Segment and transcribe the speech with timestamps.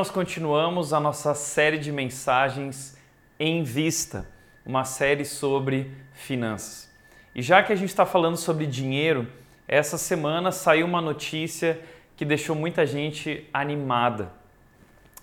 [0.00, 2.96] Nós continuamos a nossa série de mensagens
[3.38, 4.26] em vista,
[4.64, 6.90] uma série sobre finanças.
[7.34, 9.28] E já que a gente está falando sobre dinheiro,
[9.68, 11.78] essa semana saiu uma notícia
[12.16, 14.32] que deixou muita gente animada.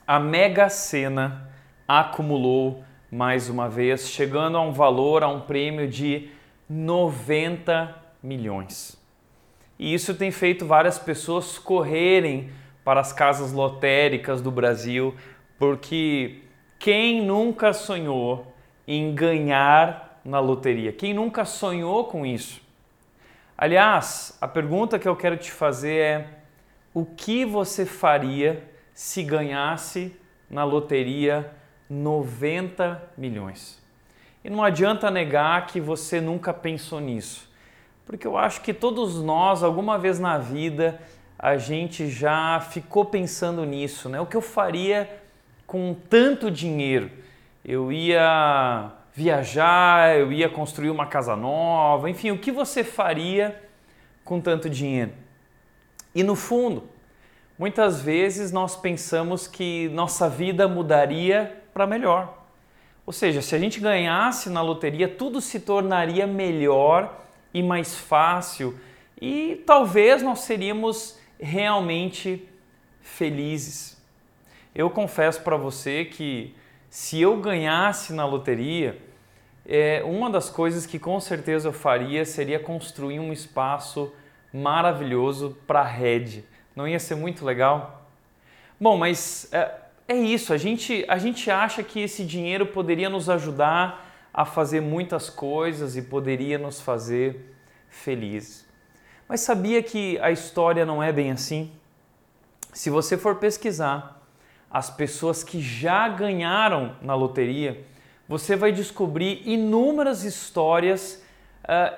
[0.06, 1.50] A Mega Sena
[1.88, 6.30] acumulou mais uma vez, chegando a um valor, a um prêmio de
[6.70, 8.96] 90 milhões.
[9.80, 12.52] E isso tem feito várias pessoas correrem
[12.88, 15.14] para as casas lotéricas do Brasil,
[15.60, 16.40] porque
[16.80, 18.56] quem nunca sonhou
[18.88, 20.94] em ganhar na loteria?
[20.94, 22.62] Quem nunca sonhou com isso?
[23.58, 26.28] Aliás, a pergunta que eu quero te fazer é:
[26.94, 28.64] o que você faria
[28.94, 30.16] se ganhasse
[30.50, 31.52] na loteria
[31.90, 33.84] 90 milhões?
[34.46, 37.52] E não adianta negar que você nunca pensou nisso,
[38.06, 41.02] porque eu acho que todos nós, alguma vez na vida,
[41.38, 44.20] a gente já ficou pensando nisso, né?
[44.20, 45.10] O que eu faria
[45.66, 47.12] com tanto dinheiro?
[47.64, 53.62] Eu ia viajar, eu ia construir uma casa nova, enfim, o que você faria
[54.24, 55.12] com tanto dinheiro?
[56.14, 56.90] E no fundo,
[57.58, 62.46] muitas vezes nós pensamos que nossa vida mudaria para melhor.
[63.06, 67.22] Ou seja, se a gente ganhasse na loteria, tudo se tornaria melhor
[67.54, 68.78] e mais fácil
[69.20, 72.48] e talvez nós seríamos realmente
[73.02, 74.02] felizes.
[74.76, 76.56] Eu confesso para você que
[76.90, 79.02] se eu ganhasse na loteria,
[79.66, 84.14] é, uma das coisas que com certeza eu faria seria construir um espaço
[84.54, 86.46] maravilhoso para a rede.
[86.76, 88.08] Não ia ser muito legal?
[88.80, 89.72] Bom, mas é,
[90.08, 90.54] é isso.
[90.54, 95.98] A gente, a gente acha que esse dinheiro poderia nos ajudar a fazer muitas coisas
[95.98, 97.56] e poderia nos fazer
[97.90, 98.67] felizes.
[99.28, 101.70] Mas sabia que a história não é bem assim?
[102.72, 104.22] Se você for pesquisar
[104.72, 107.84] as pessoas que já ganharam na loteria,
[108.28, 111.24] você vai descobrir inúmeras histórias
[111.64, 111.98] uh,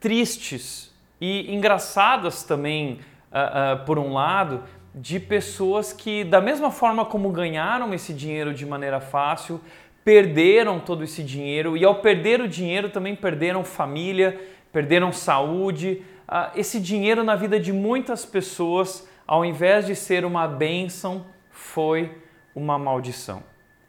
[0.00, 3.00] tristes e engraçadas também,
[3.30, 8.52] uh, uh, por um lado, de pessoas que, da mesma forma como ganharam esse dinheiro
[8.52, 9.60] de maneira fácil,
[10.04, 14.40] perderam todo esse dinheiro e, ao perder o dinheiro, também perderam família,
[14.72, 20.48] perderam saúde, ah, esse dinheiro na vida de muitas pessoas, ao invés de ser uma
[20.48, 22.16] bênção, foi
[22.54, 23.42] uma maldição.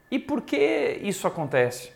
[0.10, 1.92] E por que isso acontece?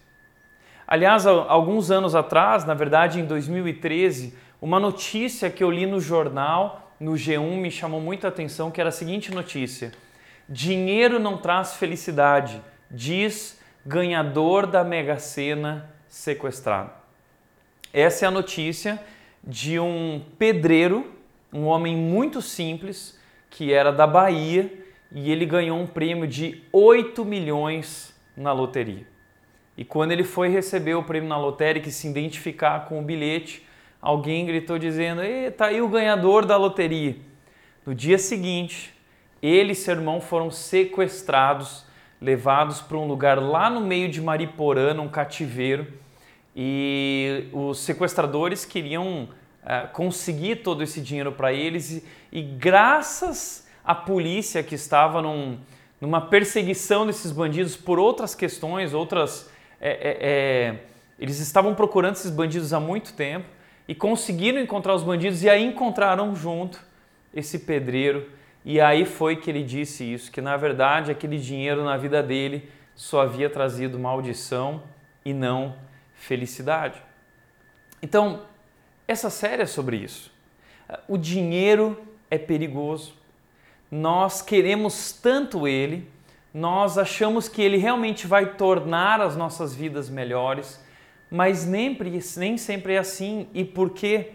[0.88, 6.94] Aliás, alguns anos atrás, na verdade em 2013, uma notícia que eu li no jornal,
[7.00, 9.91] no G1, me chamou muita atenção, que era a seguinte notícia:
[10.50, 16.91] Dinheiro não traz felicidade, diz ganhador da Mega Sena sequestrado.
[17.94, 19.02] Essa é a notícia
[19.44, 21.12] de um pedreiro,
[21.52, 23.19] um homem muito simples,
[23.50, 24.72] que era da Bahia
[25.12, 29.06] e ele ganhou um prêmio de 8 milhões na loteria.
[29.75, 33.66] E quando ele foi receber o prêmio na lotérica e se identificar com o bilhete,
[34.02, 35.22] alguém gritou dizendo:
[35.58, 37.16] "Tá aí o ganhador da loteria".
[37.85, 38.94] No dia seguinte,
[39.41, 41.85] ele e seu irmão foram sequestrados,
[42.22, 45.87] levados para um lugar lá no meio de Mariporã, um cativeiro
[46.55, 49.29] e os sequestradores queriam
[49.63, 55.57] uh, conseguir todo esse dinheiro para eles e, e, graças à polícia que estava num,
[55.99, 59.49] numa perseguição desses bandidos por outras questões, outras
[59.79, 60.75] é, é,
[61.17, 63.47] eles estavam procurando esses bandidos há muito tempo
[63.87, 66.79] e conseguiram encontrar os bandidos e aí encontraram junto
[67.33, 68.29] esse pedreiro.
[68.63, 72.69] E aí foi que ele disse isso, que na verdade aquele dinheiro na vida dele
[72.95, 74.83] só havia trazido maldição
[75.25, 75.75] e não
[76.22, 77.02] felicidade.
[78.02, 78.44] Então,
[79.08, 80.32] essa série é sobre isso.
[81.08, 83.14] O dinheiro é perigoso.
[83.90, 86.08] Nós queremos tanto ele,
[86.53, 90.82] nós achamos que ele realmente vai tornar as nossas vidas melhores,
[91.29, 91.97] mas nem,
[92.38, 93.47] nem sempre é assim.
[93.53, 94.34] E por quê?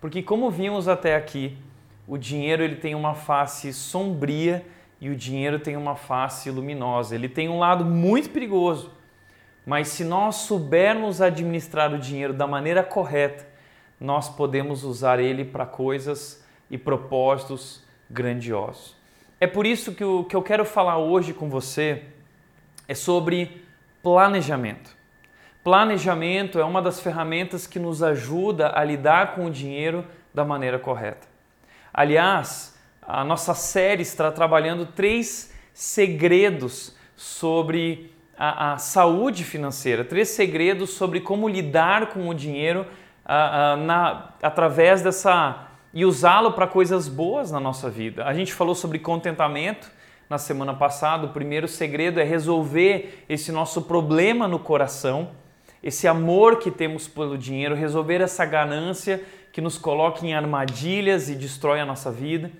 [0.00, 1.58] Porque como vimos até aqui,
[2.06, 4.64] o dinheiro ele tem uma face sombria
[5.00, 7.14] e o dinheiro tem uma face luminosa.
[7.14, 8.93] Ele tem um lado muito perigoso
[9.64, 13.46] mas se nós soubermos administrar o dinheiro da maneira correta,
[13.98, 18.96] nós podemos usar ele para coisas e propósitos grandiosos.
[19.40, 22.04] É por isso que o que eu quero falar hoje com você
[22.86, 23.62] é sobre
[24.02, 24.94] planejamento.
[25.62, 30.78] Planejamento é uma das ferramentas que nos ajuda a lidar com o dinheiro da maneira
[30.78, 31.26] correta.
[31.92, 40.90] Aliás, a nossa série está trabalhando três segredos sobre a, a saúde financeira, três segredos
[40.90, 42.86] sobre como lidar com o dinheiro
[43.26, 48.24] na, através dessa e usá-lo para coisas boas na nossa vida.
[48.24, 49.88] A gente falou sobre contentamento
[50.28, 51.26] na semana passada.
[51.26, 55.30] O primeiro segredo é resolver esse nosso problema no coração,
[55.80, 59.22] esse amor que temos pelo dinheiro, resolver essa ganância
[59.52, 62.50] que nos coloca em armadilhas e destrói a nossa vida.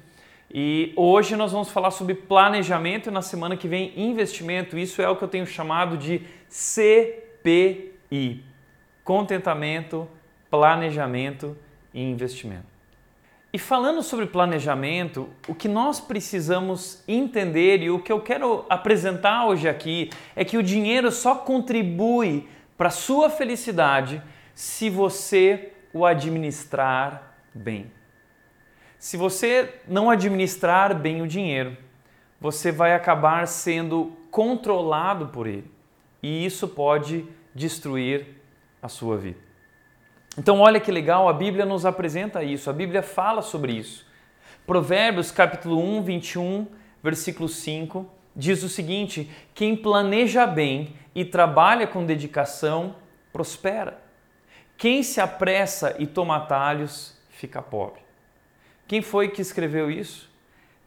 [0.57, 4.79] E hoje nós vamos falar sobre planejamento e na semana que vem investimento.
[4.79, 8.45] Isso é o que eu tenho chamado de CPI:
[9.03, 10.09] contentamento,
[10.49, 11.59] planejamento
[11.93, 12.73] e investimento.
[13.53, 19.47] E falando sobre planejamento, o que nós precisamos entender e o que eu quero apresentar
[19.47, 22.49] hoje aqui é que o dinheiro só contribui
[22.79, 24.23] para a sua felicidade
[24.55, 27.91] se você o administrar bem.
[29.05, 31.77] Se você não administrar bem o dinheiro,
[32.41, 35.71] você vai acabar sendo controlado por ele.
[36.23, 38.41] E isso pode destruir
[38.81, 39.39] a sua vida.
[40.39, 44.07] Então, olha que legal, a Bíblia nos apresenta isso, a Bíblia fala sobre isso.
[44.67, 46.67] Provérbios capítulo 1, 21,
[47.03, 52.97] versículo 5, diz o seguinte: Quem planeja bem e trabalha com dedicação,
[53.31, 54.03] prospera.
[54.79, 58.04] Quem se apressa e toma atalhos, fica pobre.
[58.87, 60.29] Quem foi que escreveu isso?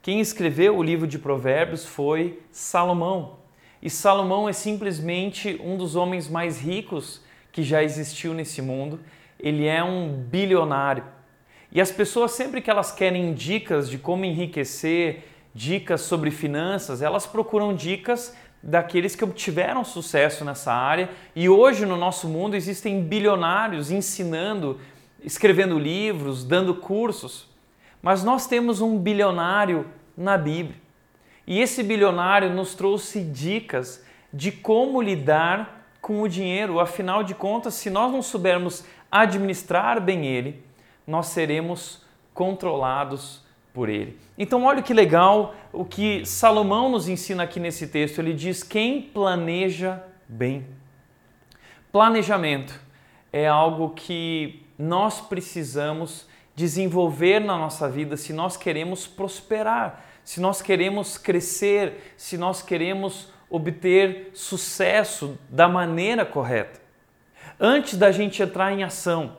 [0.04, 3.40] Quem escreveu o livro de Provérbios foi Salomão.
[3.82, 7.22] E Salomão é simplesmente um dos homens mais ricos
[7.52, 9.00] que já existiu nesse mundo.
[9.40, 11.04] Ele é um bilionário.
[11.72, 15.24] E as pessoas, sempre que elas querem dicas de como enriquecer,
[15.54, 21.10] dicas sobre finanças, elas procuram dicas daqueles que obtiveram sucesso nessa área.
[21.36, 24.80] E hoje no nosso mundo existem bilionários ensinando,
[25.24, 27.57] escrevendo livros, dando cursos.
[28.02, 30.80] Mas nós temos um bilionário na Bíblia.
[31.46, 36.80] E esse bilionário nos trouxe dicas de como lidar com o dinheiro.
[36.80, 40.64] Afinal de contas, se nós não soubermos administrar bem ele,
[41.06, 43.42] nós seremos controlados
[43.74, 44.20] por ele.
[44.38, 48.20] Então, olha que legal o que Salomão nos ensina aqui nesse texto.
[48.20, 50.66] Ele diz: quem planeja bem.
[51.92, 52.80] Planejamento
[53.32, 56.28] é algo que nós precisamos
[56.58, 63.32] desenvolver na nossa vida se nós queremos prosperar, se nós queremos crescer, se nós queremos
[63.48, 66.82] obter sucesso da maneira correta.
[67.60, 69.38] Antes da gente entrar em ação,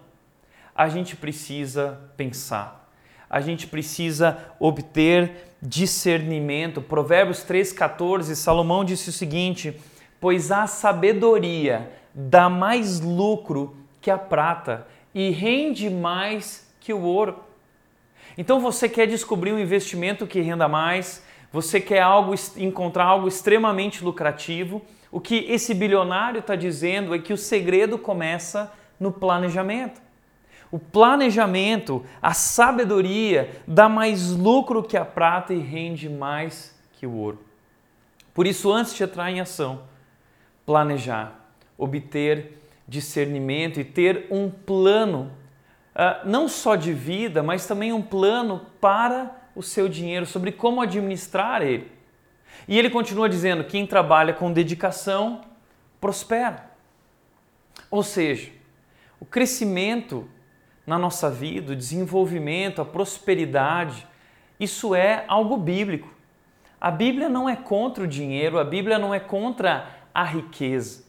[0.73, 2.89] a gente precisa pensar,
[3.29, 6.81] a gente precisa obter discernimento.
[6.81, 9.77] Provérbios 3,14, Salomão disse o seguinte:
[10.21, 17.45] Pois a sabedoria dá mais lucro que a prata e rende mais que o ouro.
[18.39, 24.03] Então você quer descobrir um investimento que renda mais, você quer algo, encontrar algo extremamente
[24.03, 24.81] lucrativo.
[25.13, 30.01] O que esse bilionário está dizendo é que o segredo começa no planejamento.
[30.71, 37.13] O planejamento, a sabedoria dá mais lucro que a prata e rende mais que o
[37.13, 37.39] ouro.
[38.33, 39.83] Por isso, antes de entrar em ação,
[40.65, 41.39] planejar,
[41.77, 45.31] obter discernimento e ter um plano
[46.25, 51.63] não só de vida, mas também um plano para o seu dinheiro, sobre como administrar
[51.63, 51.91] ele.
[52.69, 55.41] E ele continua dizendo: quem trabalha com dedicação
[56.01, 56.71] prospera.
[57.91, 58.51] Ou seja,
[59.19, 60.29] o crescimento
[60.87, 64.07] na nossa vida, o desenvolvimento, a prosperidade,
[64.59, 66.09] isso é algo bíblico.
[66.81, 71.08] A Bíblia não é contra o dinheiro, a Bíblia não é contra a riqueza.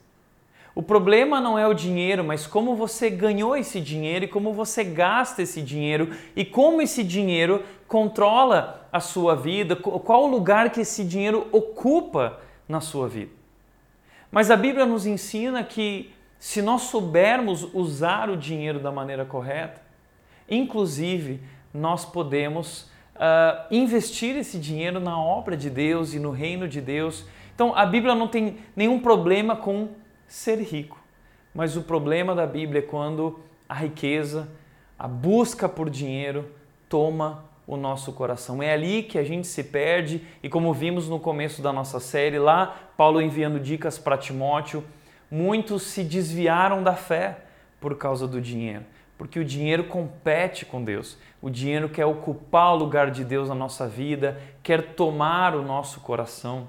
[0.79, 4.81] O problema não é o dinheiro, mas como você ganhou esse dinheiro e como você
[4.81, 10.79] gasta esse dinheiro e como esse dinheiro controla a sua vida, qual o lugar que
[10.79, 13.33] esse dinheiro ocupa na sua vida.
[14.31, 19.81] Mas a Bíblia nos ensina que se nós soubermos usar o dinheiro da maneira correta,
[20.49, 21.41] inclusive
[21.73, 22.83] nós podemos
[23.15, 27.25] uh, investir esse dinheiro na obra de Deus e no reino de Deus.
[27.53, 29.89] Então a Bíblia não tem nenhum problema com
[30.29, 30.97] ser rico.
[31.53, 34.47] Mas o problema da Bíblia é quando a riqueza,
[34.97, 36.49] a busca por dinheiro
[36.87, 38.63] toma o nosso coração.
[38.63, 42.39] É ali que a gente se perde e como vimos no começo da nossa série
[42.39, 44.83] lá, Paulo enviando dicas para Timóteo,
[45.29, 47.37] muitos se desviaram da fé
[47.79, 48.83] por causa do dinheiro,
[49.17, 51.17] porque o dinheiro compete com Deus.
[51.41, 56.01] O dinheiro quer ocupar o lugar de Deus na nossa vida, quer tomar o nosso
[56.01, 56.67] coração.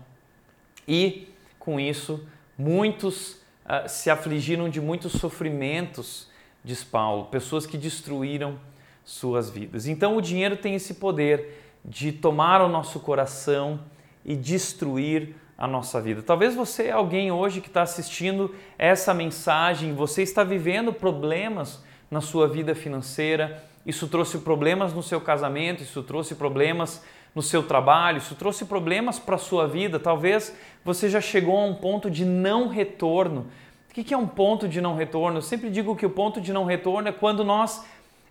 [0.87, 2.27] E com isso,
[2.57, 6.29] muitos uh, se afligiram de muitos sofrimentos,
[6.65, 8.59] diz Paulo, pessoas que destruíram
[9.05, 9.87] suas vidas.
[9.87, 13.81] Então o dinheiro tem esse poder de tomar o nosso coração
[14.25, 16.23] e destruir a nossa vida.
[16.23, 22.21] Talvez você é alguém hoje que está assistindo essa mensagem, você está vivendo problemas na
[22.21, 27.03] sua vida financeira, isso trouxe problemas no seu casamento, isso trouxe problemas
[27.35, 31.65] no seu trabalho, isso trouxe problemas para a sua vida, talvez você já chegou a
[31.65, 33.47] um ponto de não retorno.
[33.89, 35.39] O que é um ponto de não retorno?
[35.39, 37.85] Eu sempre digo que o ponto de não retorno é quando nós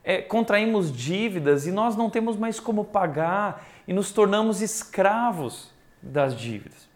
[0.03, 5.69] é, contraímos dívidas e nós não temos mais como pagar e nos tornamos escravos
[6.01, 6.89] das dívidas.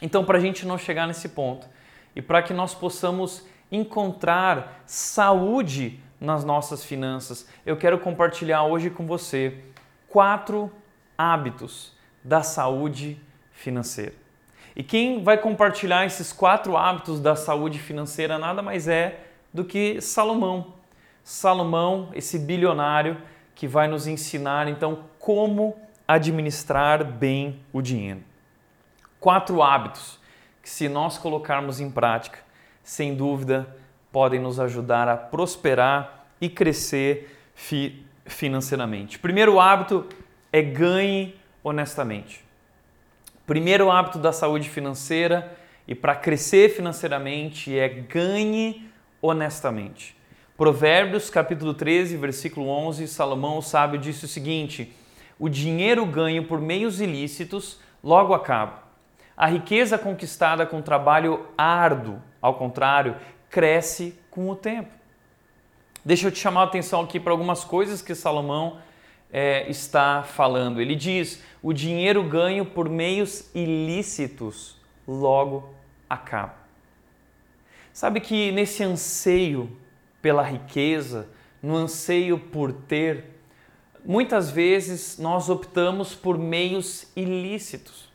[0.00, 1.66] Então, para a gente não chegar nesse ponto
[2.14, 9.06] e para que nós possamos encontrar saúde nas nossas finanças, eu quero compartilhar hoje com
[9.06, 9.62] você
[10.08, 10.70] quatro
[11.16, 11.92] hábitos
[12.22, 13.20] da saúde
[13.52, 14.14] financeira.
[14.74, 20.00] E quem vai compartilhar esses quatro hábitos da saúde financeira nada mais é do que
[20.00, 20.74] Salomão.
[21.24, 23.16] Salomão, esse bilionário
[23.54, 25.74] que vai nos ensinar então como
[26.06, 28.22] administrar bem o dinheiro.
[29.18, 30.20] Quatro hábitos
[30.62, 32.38] que, se nós colocarmos em prática,
[32.82, 33.66] sem dúvida
[34.12, 39.18] podem nos ajudar a prosperar e crescer fi financeiramente.
[39.18, 40.06] Primeiro hábito
[40.56, 42.42] é ganhe honestamente.
[43.46, 45.54] Primeiro hábito da saúde financeira
[45.86, 50.16] e para crescer financeiramente é ganhe honestamente.
[50.56, 54.96] Provérbios capítulo 13, versículo 11, Salomão o sábio disse o seguinte:
[55.38, 58.84] O dinheiro ganho por meios ilícitos logo acaba.
[59.36, 63.14] A riqueza conquistada com trabalho árduo, ao contrário,
[63.50, 64.88] cresce com o tempo.
[66.02, 68.78] Deixa eu te chamar a atenção aqui para algumas coisas que Salomão
[69.38, 70.80] é, está falando.
[70.80, 75.74] Ele diz: o dinheiro ganho por meios ilícitos logo
[76.08, 76.54] acaba.
[77.92, 79.70] Sabe que nesse anseio
[80.22, 81.28] pela riqueza,
[81.62, 83.24] no anseio por ter,
[84.02, 88.08] muitas vezes nós optamos por meios ilícitos.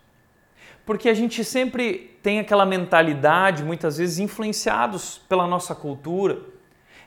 [0.88, 6.42] Porque a gente sempre tem aquela mentalidade, muitas vezes influenciados pela nossa cultura,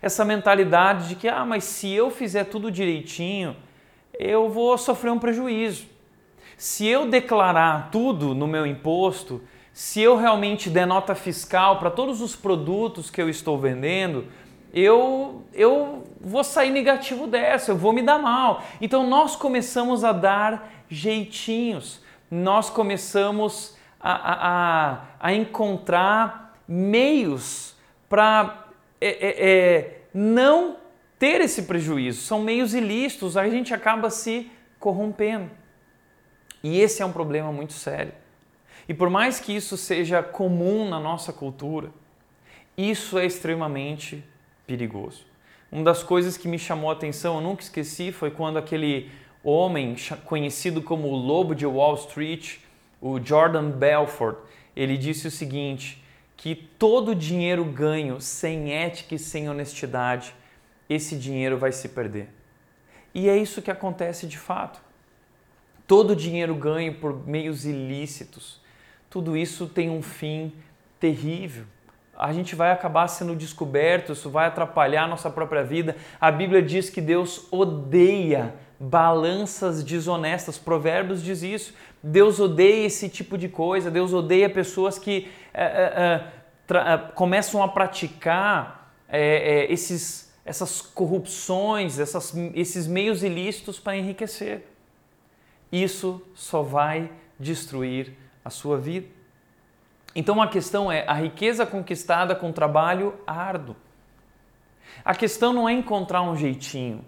[0.00, 3.56] essa mentalidade de que, ah, mas se eu fizer tudo direitinho,
[4.18, 5.86] eu vou sofrer um prejuízo.
[6.56, 9.42] Se eu declarar tudo no meu imposto,
[9.72, 14.26] se eu realmente der nota fiscal para todos os produtos que eu estou vendendo,
[14.72, 18.62] eu, eu vou sair negativo dessa, eu vou me dar mal.
[18.80, 27.74] Então nós começamos a dar jeitinhos, nós começamos a, a, a encontrar meios
[28.08, 28.64] para
[29.00, 30.76] é, é, é, não
[31.18, 32.22] ter esse prejuízo.
[32.22, 35.50] São meios ilícitos, a gente acaba se corrompendo.
[36.62, 38.12] E esse é um problema muito sério.
[38.88, 41.90] E por mais que isso seja comum na nossa cultura,
[42.76, 44.22] isso é extremamente
[44.66, 45.24] perigoso.
[45.70, 49.10] Uma das coisas que me chamou a atenção, eu nunca esqueci, foi quando aquele
[49.42, 52.58] homem conhecido como o Lobo de Wall Street,
[53.00, 54.38] o Jordan Belfort,
[54.74, 56.02] ele disse o seguinte,
[56.36, 60.34] que todo dinheiro ganho sem ética e sem honestidade,
[60.88, 62.28] esse dinheiro vai se perder.
[63.14, 64.80] E é isso que acontece de fato.
[65.86, 68.60] Todo dinheiro ganho por meios ilícitos,
[69.10, 70.52] tudo isso tem um fim
[70.98, 71.66] terrível
[72.16, 75.96] a gente vai acabar sendo descoberto, isso vai atrapalhar a nossa própria vida.
[76.20, 80.58] A Bíblia diz que Deus odeia balanças desonestas.
[80.58, 81.74] Provérbios diz isso.
[82.02, 83.90] Deus odeia esse tipo de coisa.
[83.90, 86.22] Deus odeia pessoas que é,
[86.70, 94.66] é, começam a praticar é, esses, essas corrupções, essas, esses meios ilícitos para enriquecer.
[95.72, 98.12] Isso só vai destruir
[98.44, 99.08] a sua vida.
[100.14, 103.74] Então a questão é a riqueza conquistada com trabalho árduo.
[105.04, 107.04] A questão não é encontrar um jeitinho.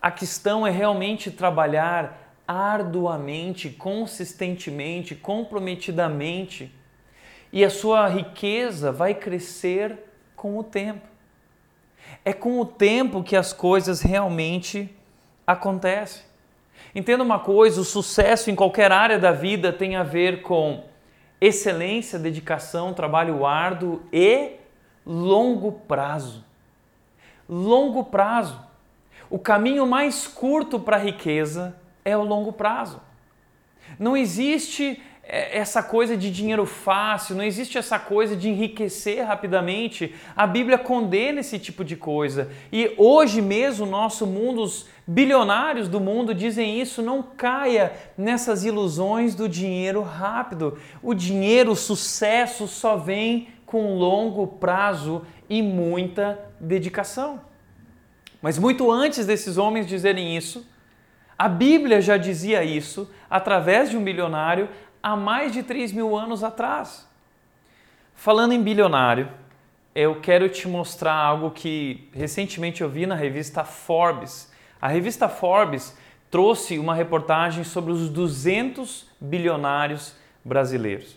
[0.00, 6.74] A questão é realmente trabalhar arduamente, consistentemente, comprometidamente.
[7.52, 9.96] E a sua riqueza vai crescer
[10.34, 11.11] com o tempo.
[12.24, 14.94] É com o tempo que as coisas realmente
[15.46, 16.22] acontecem.
[16.94, 20.84] Entenda uma coisa: o sucesso em qualquer área da vida tem a ver com
[21.40, 24.56] excelência, dedicação, trabalho árduo e
[25.04, 26.44] longo prazo.
[27.48, 28.60] Longo prazo.
[29.28, 33.00] O caminho mais curto para a riqueza é o longo prazo.
[33.98, 35.02] Não existe
[35.34, 40.14] essa coisa de dinheiro fácil, não existe essa coisa de enriquecer rapidamente.
[40.36, 42.50] A Bíblia condena esse tipo de coisa.
[42.70, 49.34] E hoje mesmo, nosso mundo, os bilionários do mundo dizem isso: não caia nessas ilusões
[49.34, 50.78] do dinheiro rápido.
[51.02, 57.40] O dinheiro, o sucesso só vem com longo prazo e muita dedicação.
[58.42, 60.66] Mas muito antes desses homens dizerem isso,
[61.38, 64.68] a Bíblia já dizia isso através de um bilionário
[65.02, 67.08] há mais de 3 mil anos atrás.
[68.14, 69.28] Falando em bilionário,
[69.94, 74.50] eu quero te mostrar algo que recentemente eu vi na revista Forbes.
[74.80, 75.96] A revista Forbes
[76.30, 81.16] trouxe uma reportagem sobre os 200 bilionários brasileiros.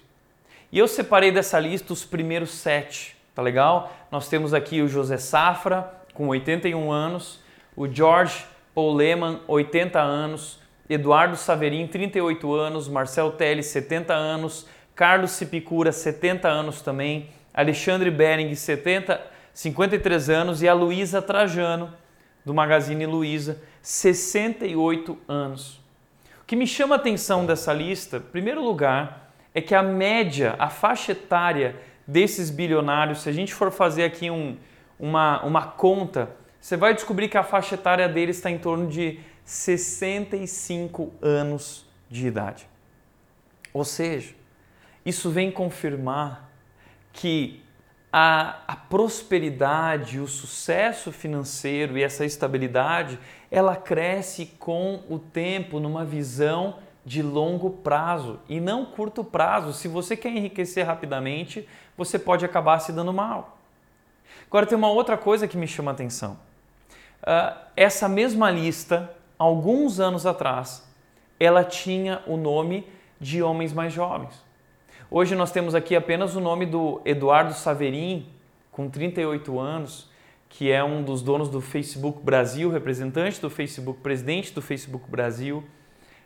[0.72, 3.94] E eu separei dessa lista os primeiros sete, tá legal?
[4.12, 7.40] Nós temos aqui o José Safra, com 81 anos,
[7.76, 15.32] o George Paul Lehmann, 80 anos, Eduardo Saverin, 38 anos, Marcel Teles, 70 anos, Carlos
[15.32, 19.20] Cipicura, 70 anos também, Alexandre Bering, 70,
[19.54, 21.94] 53 anos e a Luísa Trajano,
[22.44, 25.82] do Magazine Luiza, 68 anos.
[26.42, 30.56] O que me chama a atenção dessa lista, em primeiro lugar, é que a média,
[30.60, 31.76] a faixa etária
[32.06, 34.58] desses bilionários, se a gente for fazer aqui um,
[35.00, 39.20] uma, uma conta, você vai descobrir que a faixa etária deles está em torno de
[39.46, 42.68] 65 anos de idade.
[43.72, 44.34] Ou seja,
[45.06, 46.50] isso vem confirmar
[47.14, 47.64] que
[48.12, 53.20] a, a prosperidade, o sucesso financeiro e essa estabilidade,
[53.52, 59.74] ela cresce com o tempo numa visão de longo prazo e não curto prazo.
[59.74, 63.58] Se você quer enriquecer rapidamente, você pode acabar se dando mal.
[64.48, 66.40] Agora tem uma outra coisa que me chama a atenção.
[67.22, 70.88] Uh, essa mesma lista, alguns anos atrás,
[71.40, 72.88] ela tinha o nome
[73.20, 74.44] de homens mais jovens.
[75.10, 78.28] Hoje nós temos aqui apenas o nome do Eduardo Saverin,
[78.72, 80.10] com 38 anos,
[80.50, 85.64] que é um dos donos do Facebook Brasil, representante do Facebook, presidente do Facebook Brasil,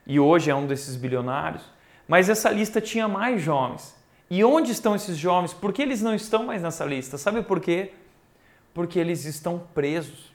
[0.05, 1.63] e hoje é um desses bilionários.
[2.07, 3.95] Mas essa lista tinha mais jovens.
[4.29, 5.53] E onde estão esses jovens?
[5.53, 7.17] Por que eles não estão mais nessa lista?
[7.17, 7.93] Sabe por quê?
[8.73, 10.33] Porque eles estão presos.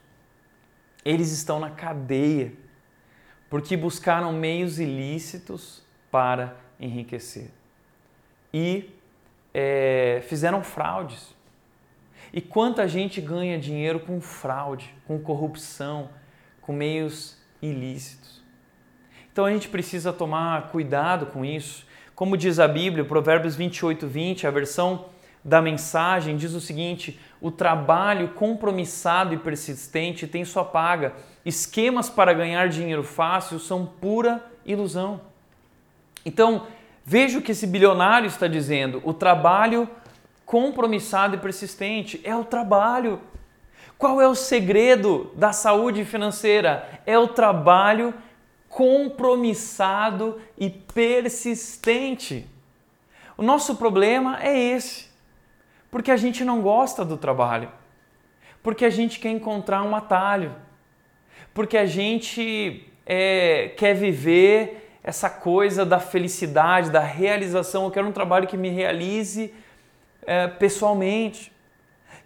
[1.05, 2.53] Eles estão na cadeia.
[3.55, 7.53] Porque buscaram meios ilícitos para enriquecer
[8.53, 8.91] e
[9.55, 11.33] é, fizeram fraudes.
[12.33, 16.11] E quanta gente ganha dinheiro com fraude, com corrupção,
[16.61, 18.43] com meios ilícitos.
[19.33, 21.87] Então a gente precisa tomar cuidado com isso.
[22.13, 25.05] Como diz a Bíblia, Provérbios 28, 20, a versão
[25.45, 31.15] da mensagem diz o seguinte: o trabalho compromissado e persistente tem sua paga.
[31.45, 35.21] Esquemas para ganhar dinheiro fácil são pura ilusão.
[36.25, 36.67] Então,
[37.05, 39.89] Veja o que esse bilionário está dizendo: o trabalho
[40.47, 43.21] compromissado e persistente é o trabalho.
[43.99, 47.01] Qual é o segredo da saúde financeira?
[47.05, 48.15] É o trabalho
[48.69, 52.49] compromissado e persistente.
[53.37, 55.09] O nosso problema é esse,
[55.91, 57.71] porque a gente não gosta do trabalho,
[58.63, 60.55] porque a gente quer encontrar um atalho,
[61.55, 67.85] porque a gente é, quer viver essa coisa da felicidade, da realização.
[67.85, 69.55] Eu quero um trabalho que me realize
[70.27, 71.53] é, pessoalmente.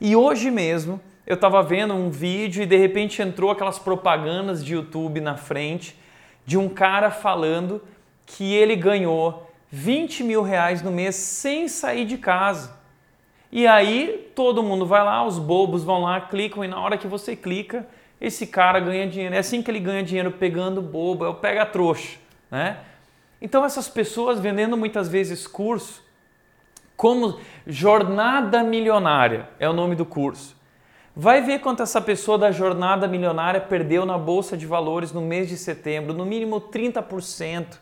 [0.01, 4.73] E hoje mesmo eu estava vendo um vídeo e de repente entrou aquelas propagandas de
[4.73, 5.95] YouTube na frente
[6.47, 7.83] de um cara falando
[8.25, 12.79] que ele ganhou 20 mil reais no mês sem sair de casa.
[13.53, 17.07] E aí todo mundo vai lá, os bobos vão lá, clicam e na hora que
[17.07, 17.87] você clica,
[18.21, 19.35] esse cara ganha dinheiro.
[19.35, 22.19] É assim que ele ganha dinheiro pegando bobo, é o pega trouxa.
[22.51, 22.79] Né?
[23.41, 26.03] Então essas pessoas vendendo muitas vezes curso,
[26.97, 30.57] como Jornada Milionária é o nome do curso.
[31.15, 35.49] Vai ver quanto essa pessoa da Jornada Milionária perdeu na Bolsa de Valores no mês
[35.49, 37.79] de setembro, no mínimo 30%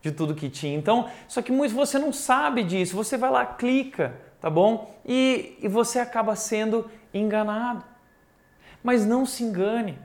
[0.00, 0.76] de tudo que tinha.
[0.76, 4.92] Então, só que muito você não sabe disso, você vai lá, clica, tá bom?
[5.06, 7.84] E, e você acaba sendo enganado.
[8.82, 9.98] Mas não se engane.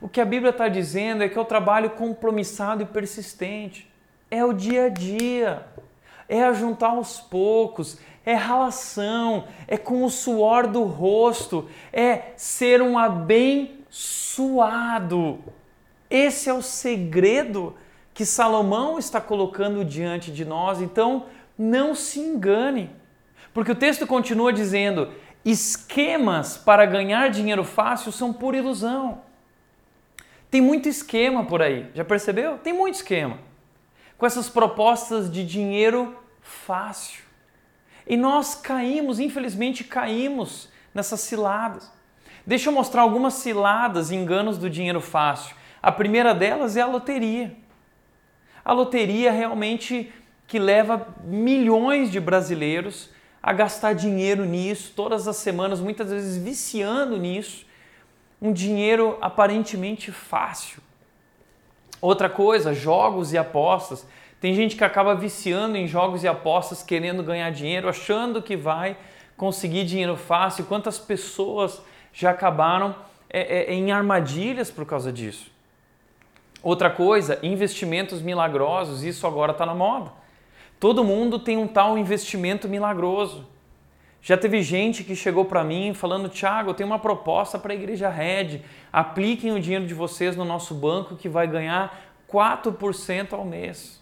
[0.00, 3.88] O que a Bíblia está dizendo é que é o trabalho compromissado e persistente.
[4.30, 5.66] É o dia a dia.
[6.28, 7.98] É a juntar aos poucos.
[8.24, 9.44] É ralação.
[9.66, 11.68] É com o suor do rosto.
[11.92, 13.78] É ser um abençoado.
[16.08, 17.74] Esse é o segredo
[18.12, 20.80] que Salomão está colocando diante de nós.
[20.80, 22.90] Então, não se engane.
[23.52, 25.10] Porque o texto continua dizendo:
[25.44, 29.22] esquemas para ganhar dinheiro fácil são pura ilusão.
[30.50, 32.58] Tem muito esquema por aí, já percebeu?
[32.58, 33.38] Tem muito esquema.
[34.18, 37.22] Com essas propostas de dinheiro fácil.
[38.06, 41.90] E nós caímos, infelizmente caímos nessas ciladas.
[42.44, 45.54] Deixa eu mostrar algumas ciladas e enganos do dinheiro fácil.
[45.80, 47.56] A primeira delas é a loteria.
[48.64, 50.12] A loteria realmente
[50.46, 53.10] que leva milhões de brasileiros
[53.42, 57.64] a gastar dinheiro nisso todas as semanas, muitas vezes viciando nisso
[58.40, 60.82] um dinheiro aparentemente fácil.
[62.00, 64.06] Outra coisa, jogos e apostas.
[64.40, 68.96] Tem gente que acaba viciando em jogos e apostas, querendo ganhar dinheiro, achando que vai
[69.36, 70.64] conseguir dinheiro fácil.
[70.64, 72.94] Quantas pessoas já acabaram
[73.28, 75.50] é, é, em armadilhas por causa disso?
[76.62, 80.12] Outra coisa, investimentos milagrosos, isso agora está na moda.
[80.80, 83.46] Todo mundo tem um tal investimento milagroso.
[84.22, 87.76] Já teve gente que chegou para mim falando: Tiago, eu tenho uma proposta para a
[87.76, 88.62] Igreja Red.
[88.90, 94.00] Apliquem o dinheiro de vocês no nosso banco que vai ganhar 4% ao mês.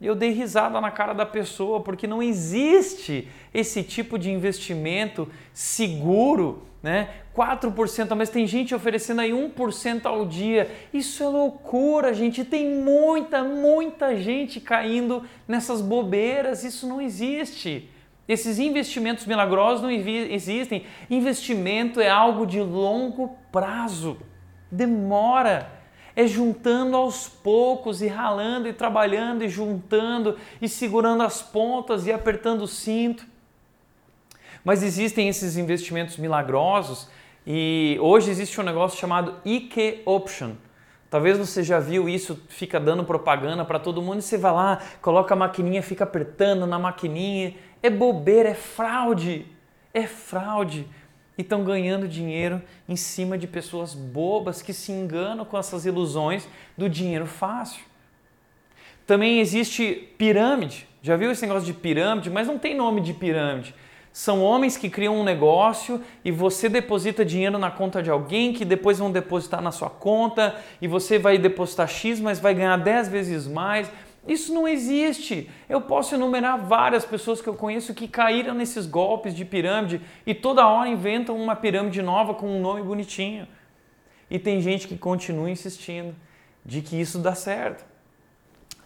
[0.00, 6.62] Eu dei risada na cara da pessoa, porque não existe esse tipo de investimento seguro,
[6.82, 7.10] né?
[7.34, 10.70] 4% ao mês, tem gente oferecendo aí 1% ao dia.
[10.92, 12.44] Isso é loucura, gente.
[12.44, 16.62] Tem muita, muita gente caindo nessas bobeiras.
[16.62, 17.90] Isso não existe.
[18.28, 20.86] Esses investimentos milagrosos não existem.
[21.10, 24.16] Investimento é algo de longo prazo.
[24.70, 25.74] Demora
[26.16, 32.12] é juntando aos poucos e ralando e trabalhando e juntando e segurando as pontas e
[32.12, 33.26] apertando o cinto.
[34.64, 37.08] Mas existem esses investimentos milagrosos
[37.46, 40.52] e hoje existe um negócio chamado IK Option.
[41.10, 44.82] Talvez você já viu isso, fica dando propaganda para todo mundo e você vai lá,
[45.00, 47.54] coloca a maquininha, fica apertando na maquininha.
[47.82, 49.46] É bobeira, é fraude.
[49.92, 50.88] É fraude
[51.36, 56.48] e estão ganhando dinheiro em cima de pessoas bobas que se enganam com essas ilusões
[56.76, 57.84] do dinheiro fácil.
[59.06, 60.88] Também existe pirâmide.
[61.02, 62.30] Já viu esse negócio de pirâmide?
[62.30, 63.74] Mas não tem nome de pirâmide.
[64.14, 68.64] São homens que criam um negócio e você deposita dinheiro na conta de alguém que
[68.64, 73.08] depois vão depositar na sua conta e você vai depositar X, mas vai ganhar 10
[73.08, 73.90] vezes mais.
[74.24, 75.50] Isso não existe.
[75.68, 80.32] Eu posso enumerar várias pessoas que eu conheço que caíram nesses golpes de pirâmide e
[80.32, 83.48] toda hora inventam uma pirâmide nova com um nome bonitinho.
[84.30, 86.14] E tem gente que continua insistindo
[86.64, 87.84] de que isso dá certo.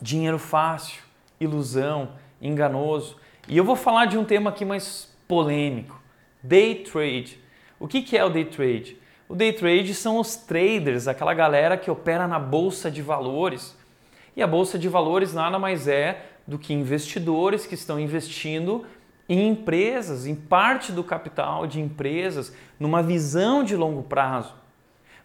[0.01, 1.03] Dinheiro fácil,
[1.39, 3.19] ilusão, enganoso.
[3.47, 6.01] E eu vou falar de um tema aqui mais polêmico:
[6.43, 7.39] day trade.
[7.79, 8.97] O que é o day trade?
[9.29, 13.79] O day trade são os traders, aquela galera que opera na bolsa de valores
[14.39, 18.87] e a bolsa de valores nada mais é do que investidores que estão investindo
[19.29, 24.55] em empresas, em parte do capital de empresas, numa visão de longo prazo.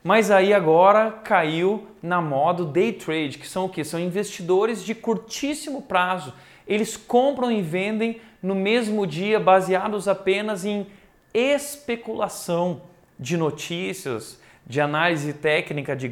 [0.03, 3.83] Mas aí agora caiu na moda o day trade, que são o que?
[3.83, 6.33] São investidores de curtíssimo prazo.
[6.67, 10.85] Eles compram e vendem no mesmo dia, baseados apenas em
[11.33, 12.81] especulação
[13.17, 16.11] de notícias, de análise técnica de,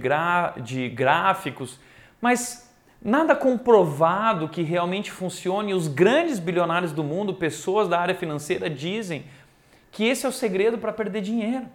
[0.63, 1.77] de gráficos,
[2.21, 5.73] mas nada comprovado que realmente funcione.
[5.73, 9.25] Os grandes bilionários do mundo, pessoas da área financeira, dizem
[9.91, 11.65] que esse é o segredo para perder dinheiro.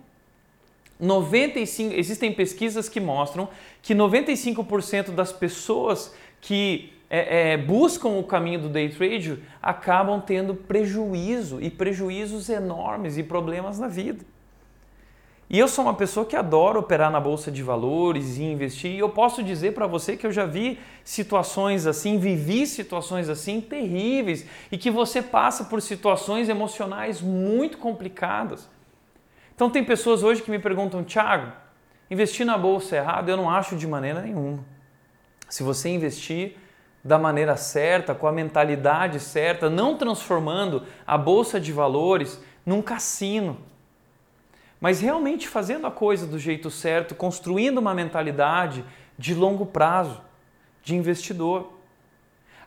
[0.98, 3.50] 95, existem pesquisas que mostram
[3.82, 10.54] que 95% das pessoas que é, é, buscam o caminho do day trade acabam tendo
[10.54, 14.24] prejuízo e prejuízos enormes e problemas na vida.
[15.48, 18.98] E eu sou uma pessoa que adora operar na bolsa de valores e investir, e
[18.98, 24.44] eu posso dizer para você que eu já vi situações assim, vivi situações assim terríveis
[24.72, 28.68] e que você passa por situações emocionais muito complicadas.
[29.54, 31.52] Então tem pessoas hoje que me perguntam, Thiago,
[32.10, 33.28] investir na bolsa é errado?
[33.28, 34.64] Eu não acho de maneira nenhuma.
[35.48, 36.56] Se você investir
[37.06, 43.58] da maneira certa, com a mentalidade certa, não transformando a bolsa de valores num cassino,
[44.80, 48.84] mas realmente fazendo a coisa do jeito certo, construindo uma mentalidade
[49.16, 50.20] de longo prazo,
[50.82, 51.72] de investidor.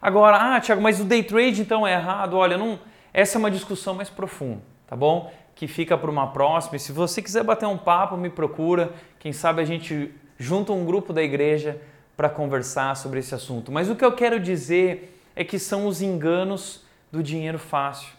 [0.02, 2.36] Agora, ah, Tiago, mas o day trade então é errado?
[2.38, 2.80] Olha, não,
[3.14, 5.32] essa é uma discussão mais profunda, tá bom?
[5.54, 6.78] Que fica para uma próxima.
[6.78, 8.94] E se você quiser bater um papo, me procura.
[9.20, 11.82] Quem sabe a gente junta um grupo da igreja
[12.20, 13.72] para conversar sobre esse assunto.
[13.72, 18.12] Mas o que eu quero dizer é que são os enganos do dinheiro fácil.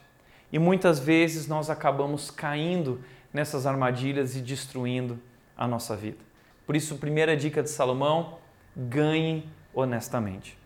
[0.50, 5.20] E muitas vezes nós acabamos caindo nessas armadilhas e destruindo
[5.54, 6.16] a nossa vida.
[6.64, 8.38] Por isso, primeira dica de Salomão:
[8.74, 10.56] ganhe honestamente.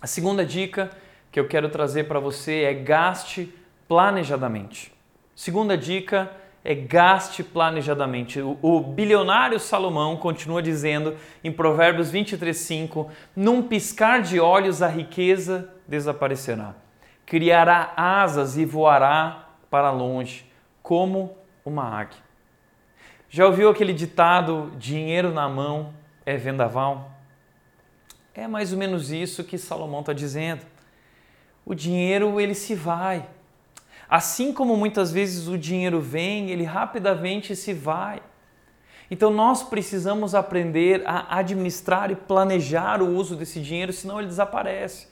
[0.00, 0.92] A segunda dica
[1.32, 3.52] que eu quero trazer para você é gaste
[3.88, 4.94] planejadamente.
[5.34, 6.30] Segunda dica
[6.68, 8.40] é gaste planejadamente.
[8.40, 15.72] O, o, bilionário Salomão continua dizendo em Provérbios 23:5, num piscar de olhos a riqueza
[15.86, 16.74] desaparecerá.
[17.24, 20.44] Criará asas e voará para longe,
[20.82, 22.18] como uma águia.
[23.28, 27.12] Já ouviu aquele ditado: dinheiro na mão é vendaval?
[28.34, 30.66] É mais ou menos isso que Salomão está dizendo.
[31.64, 33.24] O dinheiro ele se vai.
[34.08, 38.22] Assim como muitas vezes o dinheiro vem, ele rapidamente se vai.
[39.10, 45.08] Então nós precisamos aprender a administrar e planejar o uso desse dinheiro, senão ele desaparece.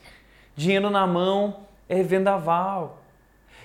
[0.55, 3.01] Dinheiro na mão é vendaval.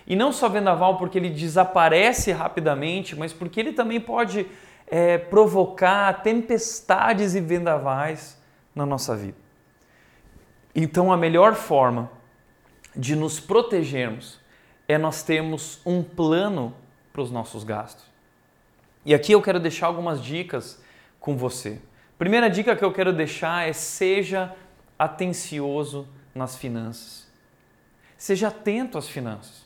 [0.07, 4.47] E não só vendaval porque ele desaparece rapidamente, mas porque ele também pode
[4.87, 8.37] é, provocar tempestades e vendavais
[8.75, 9.39] na nossa vida.
[10.75, 12.11] Então, a melhor forma
[12.95, 14.40] de nos protegermos
[14.91, 16.75] é nós termos um plano
[17.13, 18.05] para os nossos gastos.
[19.05, 20.83] E aqui eu quero deixar algumas dicas
[21.21, 21.81] com você.
[22.19, 24.55] Primeira dica que eu quero deixar é seja
[24.99, 27.29] atencioso nas finanças.
[28.19, 29.65] Seja atento às finanças.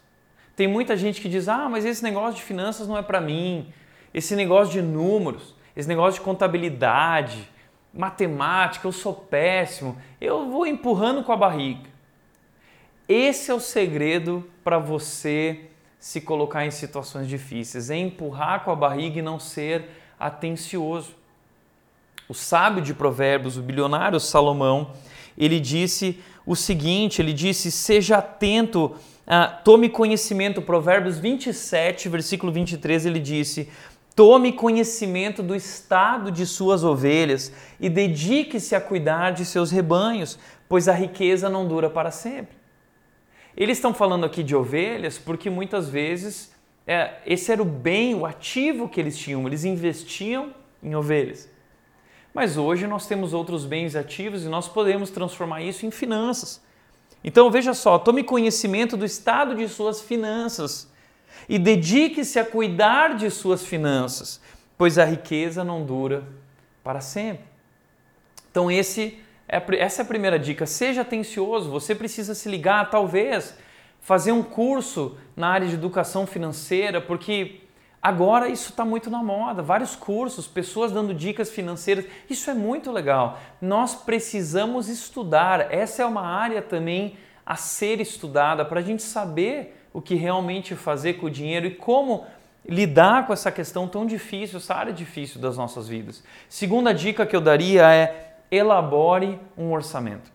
[0.55, 3.73] Tem muita gente que diz: "Ah, mas esse negócio de finanças não é para mim.
[4.13, 7.51] Esse negócio de números, esse negócio de contabilidade,
[7.93, 9.97] matemática, eu sou péssimo.
[10.21, 11.94] Eu vou empurrando com a barriga."
[13.09, 15.67] Esse é o segredo para você
[15.99, 19.89] se colocar em situações difíceis, é empurrar com a barriga e não ser
[20.19, 21.15] atencioso.
[22.29, 24.93] O sábio de Provérbios, o bilionário Salomão,
[25.37, 30.63] ele disse o seguinte: ele disse, seja atento, ah, tome conhecimento.
[30.63, 33.69] Provérbios 27, versículo 23, ele disse:
[34.17, 40.89] Tome conhecimento do estado de suas ovelhas e dedique-se a cuidar de seus rebanhos, pois
[40.89, 42.64] a riqueza não dura para sempre.
[43.57, 46.53] Eles estão falando aqui de ovelhas porque muitas vezes
[46.87, 51.49] é, esse era o bem, o ativo que eles tinham, eles investiam em ovelhas.
[52.33, 56.61] Mas hoje nós temos outros bens ativos e nós podemos transformar isso em finanças.
[57.23, 60.93] Então veja só, tome conhecimento do estado de suas finanças
[61.49, 64.41] e dedique-se a cuidar de suas finanças,
[64.77, 66.25] pois a riqueza não dura
[66.83, 67.47] para sempre.
[68.51, 70.67] Então esse essa é a primeira dica.
[70.67, 73.57] Seja atencioso, você precisa se ligar, talvez,
[74.01, 77.61] fazer um curso na área de educação financeira, porque
[78.03, 79.63] agora isso está muito na moda.
[79.63, 82.05] Vários cursos, pessoas dando dicas financeiras.
[82.29, 83.39] Isso é muito legal.
[83.61, 85.73] Nós precisamos estudar.
[85.73, 90.75] Essa é uma área também a ser estudada para a gente saber o que realmente
[90.75, 92.27] fazer com o dinheiro e como
[92.67, 96.25] lidar com essa questão tão difícil, essa área difícil das nossas vidas.
[96.49, 100.33] Segunda dica que eu daria é elabore um orçamento.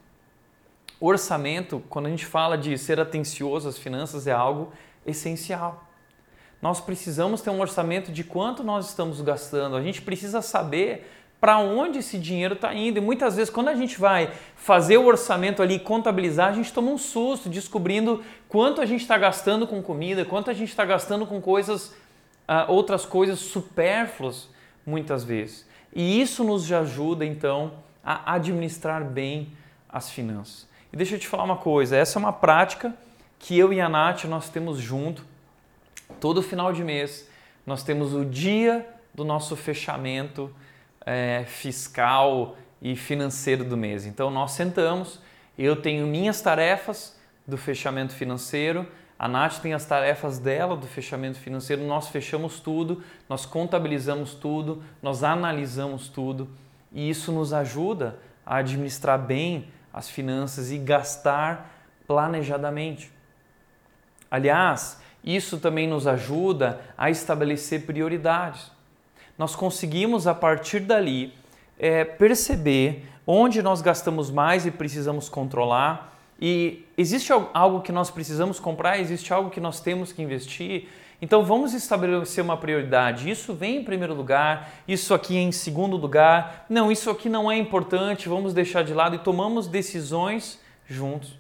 [0.99, 4.73] orçamento, quando a gente fala de ser atencioso às finanças, é algo
[5.05, 5.85] essencial.
[6.61, 9.77] Nós precisamos ter um orçamento de quanto nós estamos gastando.
[9.77, 12.97] A gente precisa saber para onde esse dinheiro está indo.
[12.97, 16.91] E muitas vezes, quando a gente vai fazer o orçamento ali, contabilizar, a gente toma
[16.91, 21.25] um susto descobrindo quanto a gente está gastando com comida, quanto a gente está gastando
[21.25, 21.93] com coisas,
[22.47, 24.49] uh, outras coisas supérfluas,
[24.85, 25.65] muitas vezes.
[25.95, 27.71] E isso nos ajuda, então,
[28.09, 29.49] a administrar bem
[29.87, 30.67] as finanças.
[30.91, 32.91] E deixa eu te falar uma coisa, essa é uma prática
[33.37, 35.23] que eu e a Nath nós temos junto.
[36.19, 37.29] Todo final de mês
[37.67, 40.51] nós temos o dia do nosso fechamento
[41.05, 44.07] é, fiscal e financeiro do mês.
[44.07, 45.19] Então nós sentamos,
[45.55, 48.87] eu tenho minhas tarefas do fechamento financeiro,
[49.19, 54.81] a Nath tem as tarefas dela do fechamento financeiro, nós fechamos tudo, nós contabilizamos tudo,
[54.99, 56.49] nós analisamos tudo
[56.91, 61.75] e isso nos ajuda a administrar bem as finanças e gastar
[62.07, 63.11] planejadamente.
[64.29, 68.71] Aliás, isso também nos ajuda a estabelecer prioridades.
[69.37, 71.33] Nós conseguimos, a partir dali,
[71.77, 76.17] é, perceber onde nós gastamos mais e precisamos controlar.
[76.41, 80.87] E existe algo que nós precisamos comprar, existe algo que nós temos que investir
[81.21, 83.29] então vamos estabelecer uma prioridade.
[83.29, 86.65] Isso vem em primeiro lugar, isso aqui em segundo lugar.
[86.69, 91.37] Não, isso aqui não é importante, vamos deixar de lado e tomamos decisões juntos.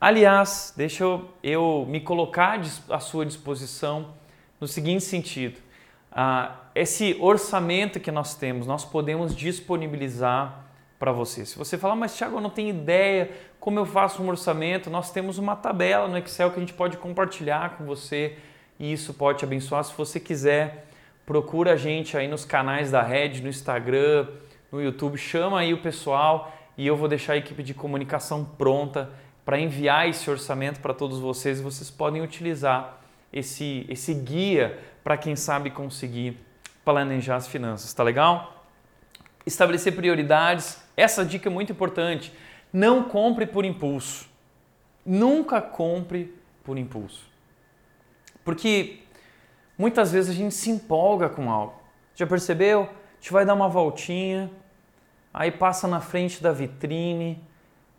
[0.00, 4.08] Aliás, deixa eu, eu me colocar à sua disposição
[4.60, 5.58] no seguinte sentido:
[6.12, 10.62] ah, esse orçamento que nós temos, nós podemos disponibilizar
[10.98, 11.46] para você.
[11.46, 15.10] Se você falar, mas Thiago, eu não tenho ideia como eu faço um orçamento, nós
[15.10, 18.36] temos uma tabela no Excel que a gente pode compartilhar com você
[18.78, 19.84] e isso pode te abençoar.
[19.84, 20.86] Se você quiser,
[21.24, 24.28] procura a gente aí nos canais da Red, no Instagram,
[24.70, 29.10] no YouTube, chama aí o pessoal e eu vou deixar a equipe de comunicação pronta
[29.44, 31.60] para enviar esse orçamento para todos vocês.
[31.60, 33.00] Vocês podem utilizar
[33.32, 36.38] esse, esse guia para quem sabe conseguir
[36.84, 38.66] planejar as finanças, tá legal?
[39.46, 42.32] Estabelecer prioridades, essa dica é muito importante.
[42.72, 44.28] Não compre por impulso.
[45.04, 46.34] Nunca compre
[46.64, 47.33] por impulso.
[48.44, 49.00] Porque
[49.76, 51.74] muitas vezes a gente se empolga com algo.
[52.14, 52.82] Já percebeu?
[52.82, 54.50] A gente vai dar uma voltinha,
[55.32, 57.42] aí passa na frente da vitrine,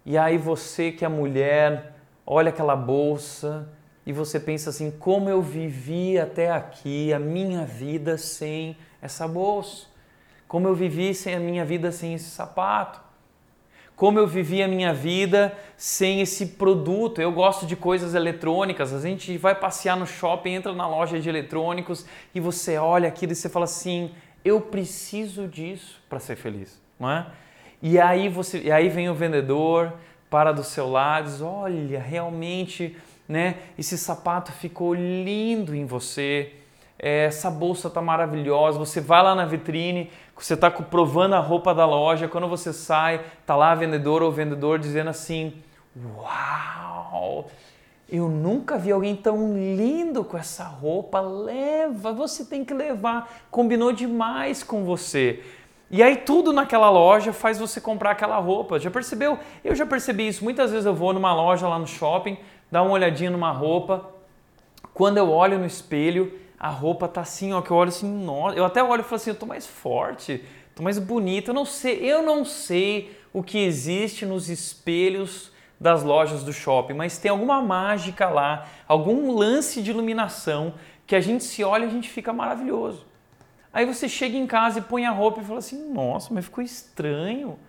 [0.05, 3.67] e aí você que é mulher, olha aquela bolsa
[4.05, 9.87] e você pensa assim: como eu vivi até aqui a minha vida sem essa bolsa?
[10.47, 13.01] Como eu vivi sem a minha vida sem esse sapato?
[13.95, 17.21] Como eu vivi a minha vida sem esse produto.
[17.21, 18.93] Eu gosto de coisas eletrônicas.
[18.93, 23.31] A gente vai passear no shopping, entra na loja de eletrônicos e você olha aquilo
[23.31, 24.11] e você fala assim:
[24.43, 27.25] eu preciso disso para ser feliz, não é?
[27.81, 29.93] E aí você, e aí vem o vendedor
[30.29, 33.55] para do seu lado, diz, olha, realmente, né?
[33.77, 36.53] Esse sapato ficou lindo em você.
[36.97, 38.79] Essa bolsa tá maravilhosa.
[38.79, 42.27] Você vai lá na vitrine, você está provando a roupa da loja.
[42.27, 45.53] Quando você sai, tá lá a vendedora ou vendedor dizendo assim:
[46.17, 47.49] Uau!
[48.07, 51.19] Eu nunca vi alguém tão lindo com essa roupa.
[51.19, 53.33] Leva, você tem que levar.
[53.49, 55.41] Combinou demais com você.
[55.89, 58.79] E aí tudo naquela loja faz você comprar aquela roupa.
[58.79, 59.39] Já percebeu?
[59.63, 60.43] Eu já percebi isso.
[60.43, 62.37] Muitas vezes eu vou numa loja lá no shopping,
[62.71, 64.09] dar uma olhadinha numa roupa.
[64.93, 66.31] Quando eu olho no espelho,
[66.65, 69.17] a roupa tá assim, ó, que eu olho assim, nossa, eu até olho e falo
[69.17, 71.51] assim, eu tô mais forte, tô mais bonita.
[71.51, 76.95] Eu não sei, eu não sei o que existe nos espelhos das lojas do shopping,
[76.95, 80.73] mas tem alguma mágica lá, algum lance de iluminação
[81.05, 83.05] que a gente se olha e a gente fica maravilhoso.
[83.71, 86.63] Aí você chega em casa e põe a roupa e fala assim: nossa, mas ficou
[86.63, 87.59] estranho,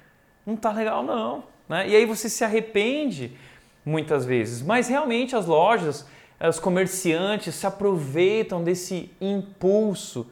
[0.46, 1.44] não tá legal não.
[1.68, 1.90] Né?
[1.90, 3.36] E aí você se arrepende
[3.84, 4.62] muitas vezes.
[4.62, 6.06] Mas realmente as lojas,
[6.40, 10.26] os comerciantes se aproveitam desse impulso.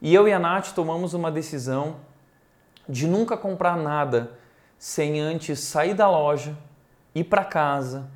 [0.00, 1.96] E eu e a Nath tomamos uma decisão
[2.88, 4.38] de nunca comprar nada
[4.78, 6.56] sem antes sair da loja,
[7.14, 8.10] ir para casa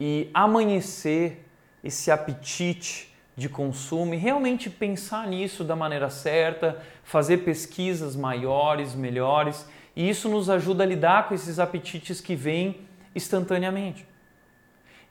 [0.00, 1.46] e amanhecer
[1.82, 9.66] esse apetite de consumo e realmente pensar nisso da maneira certa, fazer pesquisas maiores, melhores,
[9.96, 12.80] e isso nos ajuda a lidar com esses apetites que vêm
[13.14, 14.06] instantaneamente.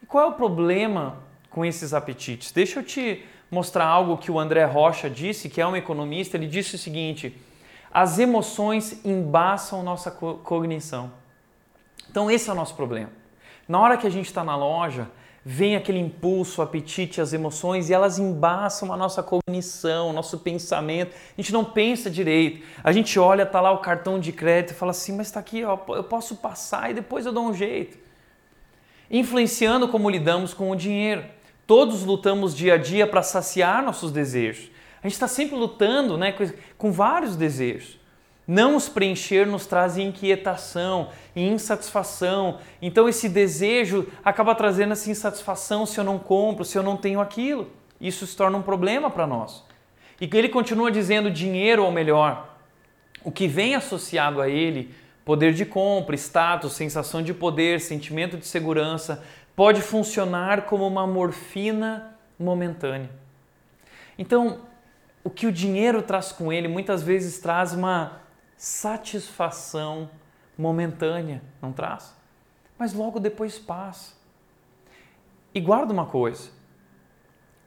[0.02, 1.17] E qual é o problema
[1.52, 2.52] com esses apetites?
[2.52, 6.48] Deixa eu te mostrar algo que o André Rocha disse, que é um economista, ele
[6.48, 7.38] disse o seguinte:
[7.94, 11.12] as emoções embaçam nossa cognição.
[12.10, 13.10] Então esse é o nosso problema.
[13.68, 15.08] Na hora que a gente está na loja,
[15.44, 20.40] vem aquele impulso, o apetite, as emoções e elas embaçam a nossa cognição, o nosso
[20.40, 21.16] pensamento.
[21.38, 22.66] A gente não pensa direito.
[22.84, 25.64] A gente olha, tá lá o cartão de crédito e fala assim, mas está aqui,
[25.64, 27.98] ó, eu posso passar e depois eu dou um jeito.
[29.10, 31.24] Influenciando como lidamos com o dinheiro.
[31.72, 34.70] Todos lutamos dia a dia para saciar nossos desejos.
[35.02, 36.36] A gente está sempre lutando né,
[36.78, 37.98] com vários desejos.
[38.46, 42.58] Não os preencher nos traz inquietação e insatisfação.
[42.82, 47.22] Então esse desejo acaba trazendo essa insatisfação se eu não compro, se eu não tenho
[47.22, 47.70] aquilo.
[48.02, 49.64] Isso se torna um problema para nós.
[50.20, 52.54] E ele continua dizendo dinheiro ou melhor,
[53.24, 58.46] o que vem associado a ele, poder de compra, status, sensação de poder, sentimento de
[58.46, 59.24] segurança,
[59.56, 63.10] pode funcionar como uma morfina momentânea.
[64.18, 64.62] Então,
[65.24, 68.22] o que o dinheiro traz com ele muitas vezes traz uma
[68.58, 70.10] satisfação
[70.58, 72.16] momentânea, não traz?
[72.78, 74.14] Mas logo depois passa.
[75.54, 76.50] E guarda uma coisa: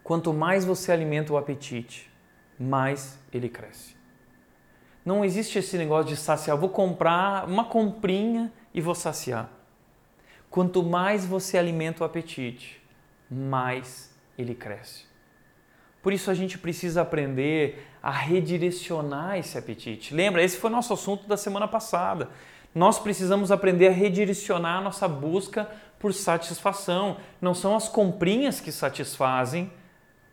[0.02, 2.10] quanto mais você alimenta o apetite,
[2.58, 3.94] mais ele cresce.
[5.04, 9.50] Não existe esse negócio de saciar, vou comprar uma comprinha e vou saciar.
[10.54, 12.80] Quanto mais você alimenta o apetite,
[13.28, 15.04] mais ele cresce.
[16.00, 20.14] Por isso a gente precisa aprender a redirecionar esse apetite.
[20.14, 22.30] Lembra, esse foi nosso assunto da semana passada.
[22.72, 25.68] Nós precisamos aprender a redirecionar a nossa busca
[25.98, 27.16] por satisfação.
[27.40, 29.72] Não são as comprinhas que satisfazem,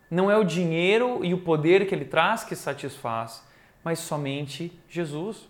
[0.08, 3.42] não é o dinheiro e o poder que ele traz que satisfaz,
[3.82, 5.48] mas somente Jesus.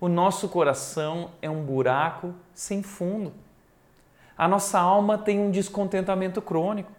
[0.00, 3.43] O nosso coração é um buraco sem fundo.
[4.36, 6.92] A nossa alma tem um descontentamento crônico.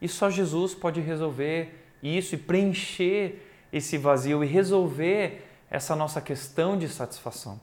[0.00, 6.76] E só Jesus pode resolver isso e preencher esse vazio e resolver essa nossa questão
[6.76, 7.60] de satisfação.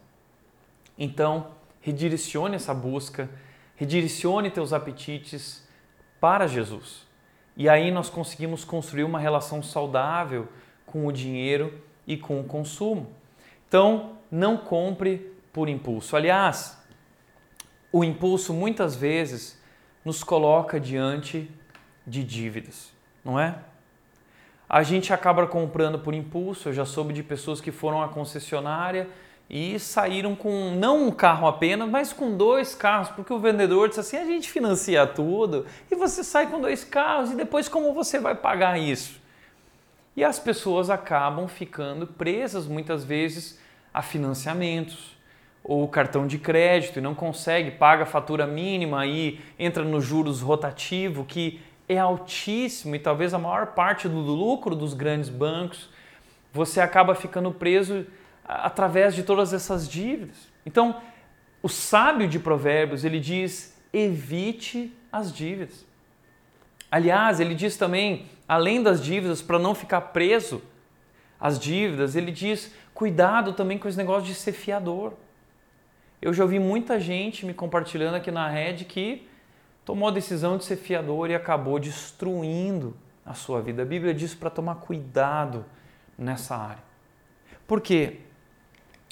[0.97, 1.47] Então,
[1.81, 3.29] redirecione essa busca,
[3.75, 5.67] redirecione teus apetites
[6.19, 7.05] para Jesus.
[7.55, 10.47] E aí nós conseguimos construir uma relação saudável
[10.85, 13.07] com o dinheiro e com o consumo.
[13.67, 16.15] Então, não compre por impulso.
[16.15, 16.76] Aliás,
[17.91, 19.59] o impulso muitas vezes
[20.03, 21.49] nos coloca diante
[22.05, 22.91] de dívidas,
[23.23, 23.59] não é?
[24.69, 26.69] A gente acaba comprando por impulso.
[26.69, 29.09] Eu já soube de pessoas que foram à concessionária
[29.49, 34.01] e saíram com não um carro apenas, mas com dois carros, porque o vendedor disse
[34.01, 38.19] assim: a gente financia tudo e você sai com dois carros e depois como você
[38.19, 39.21] vai pagar isso?
[40.17, 43.59] E as pessoas acabam ficando presas muitas vezes
[43.93, 45.16] a financiamentos
[45.67, 50.41] ou cartão de crédito e não consegue, paga a fatura mínima e entra nos juros
[50.41, 51.59] rotativo que
[51.89, 55.89] é altíssimo e talvez a maior parte do lucro dos grandes bancos,
[56.53, 58.05] você acaba ficando preso
[58.45, 60.37] através de todas essas dívidas.
[60.65, 61.01] Então,
[61.61, 65.85] o sábio de Provérbios, ele diz: evite as dívidas.
[66.89, 70.61] Aliás, ele diz também, além das dívidas, para não ficar preso
[71.39, 75.13] às dívidas, ele diz: cuidado também com os negócios de ser fiador.
[76.21, 79.27] Eu já ouvi muita gente me compartilhando aqui na rede que
[79.85, 82.95] tomou a decisão de ser fiador e acabou destruindo
[83.25, 83.83] a sua vida.
[83.83, 85.65] A Bíblia diz para tomar cuidado
[86.17, 86.83] nessa área.
[87.67, 88.21] Por quê?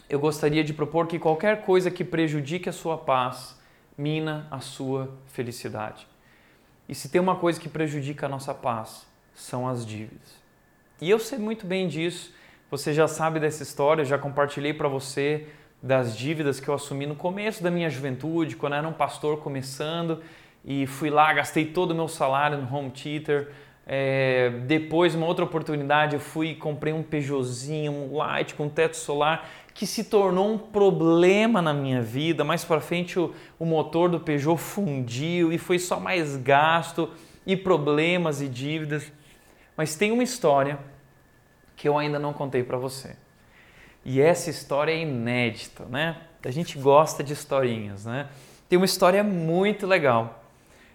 [0.10, 3.56] Eu gostaria de propor que qualquer coisa que prejudique a sua paz
[3.97, 6.08] mina a sua felicidade.
[6.88, 10.36] E se tem uma coisa que prejudica a nossa paz, são as dívidas.
[11.01, 12.34] E eu sei muito bem disso.
[12.70, 15.47] Você já sabe dessa história, já compartilhei para você
[15.86, 19.38] das dívidas que eu assumi no começo da minha juventude, quando eu era um pastor
[19.38, 20.19] começando
[20.65, 23.51] e fui lá, gastei todo o meu salário no home theater.
[23.86, 28.97] É, depois, uma outra oportunidade, eu fui e comprei um Peugeotzinho, um Light com teto
[28.97, 32.43] solar, que se tornou um problema na minha vida.
[32.43, 37.11] Mais para frente, o, o motor do Peugeot fundiu e foi só mais gasto
[37.45, 39.13] e problemas e dívidas.
[39.77, 40.79] Mas tem uma história
[41.75, 43.15] que eu ainda não contei para você.
[44.06, 46.18] E essa história é inédita, né?
[46.45, 48.30] A gente gosta de historinhas, né?
[48.70, 50.43] Tem uma história muito legal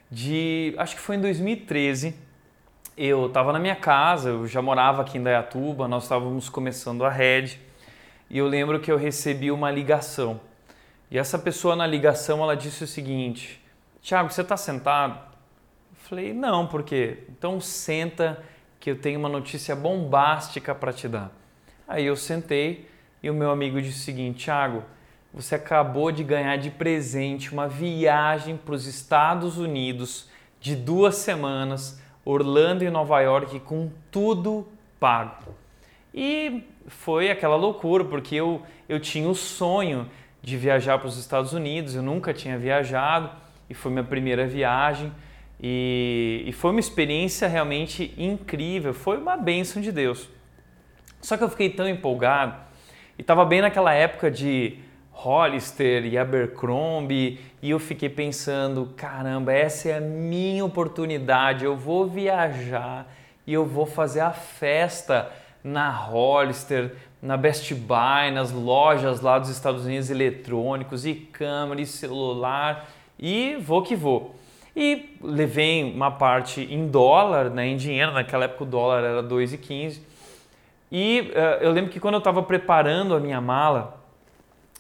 [0.08, 2.14] de, acho que foi em 2013,
[2.96, 7.10] eu estava na minha casa, eu já morava aqui em Dayatuba, nós estávamos começando a
[7.10, 7.60] rede,
[8.28, 10.40] e eu lembro que eu recebi uma ligação.
[11.10, 13.60] E essa pessoa na ligação, ela disse o seguinte:
[14.00, 18.40] "Tiago, você está sentado?" Eu falei: "Não, por quê?" Então senta
[18.78, 21.32] que eu tenho uma notícia bombástica para te dar.
[21.88, 22.88] Aí eu sentei
[23.22, 24.82] e o meu amigo disse o seguinte: Tiago,
[25.32, 30.28] você acabou de ganhar de presente uma viagem para os Estados Unidos
[30.60, 34.66] de duas semanas, Orlando e Nova York, com tudo
[34.98, 35.54] pago.
[36.12, 40.10] E foi aquela loucura, porque eu, eu tinha o sonho
[40.42, 43.30] de viajar para os Estados Unidos, eu nunca tinha viajado
[43.68, 45.12] e foi minha primeira viagem.
[45.62, 50.28] E, e foi uma experiência realmente incrível, foi uma bênção de Deus.
[51.20, 52.69] Só que eu fiquei tão empolgado
[53.20, 54.78] e estava bem naquela época de
[55.10, 62.06] Hollister e Abercrombie e eu fiquei pensando, caramba, essa é a minha oportunidade, eu vou
[62.06, 63.06] viajar
[63.46, 65.30] e eu vou fazer a festa
[65.62, 71.86] na Hollister, na Best Buy, nas lojas lá dos Estados Unidos eletrônicos e câmera e
[71.86, 74.34] celular e vou que vou.
[74.74, 80.08] E levei uma parte em dólar, né, em dinheiro, naquela época o dólar era 2,15.
[80.90, 84.00] E uh, eu lembro que quando eu estava preparando a minha mala,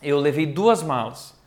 [0.02, 1.38] eu levei duas malas.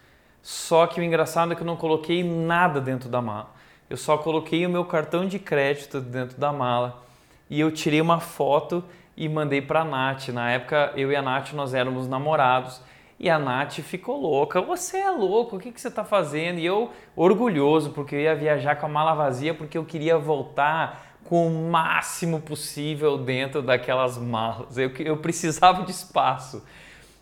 [0.41, 3.51] Só que o engraçado é que eu não coloquei nada dentro da mala.
[3.89, 7.03] Eu só coloquei o meu cartão de crédito dentro da mala
[7.49, 8.83] e eu tirei uma foto
[9.15, 10.29] e mandei para a Nath.
[10.29, 12.81] Na época, eu e a Nath nós éramos namorados
[13.19, 14.61] e a Nath ficou louca.
[14.61, 16.59] Você é louco, o que, que você está fazendo?
[16.59, 21.12] E eu, orgulhoso, porque eu ia viajar com a mala vazia, porque eu queria voltar
[21.25, 24.77] com o máximo possível dentro daquelas malas.
[24.77, 26.63] Eu, eu precisava de espaço.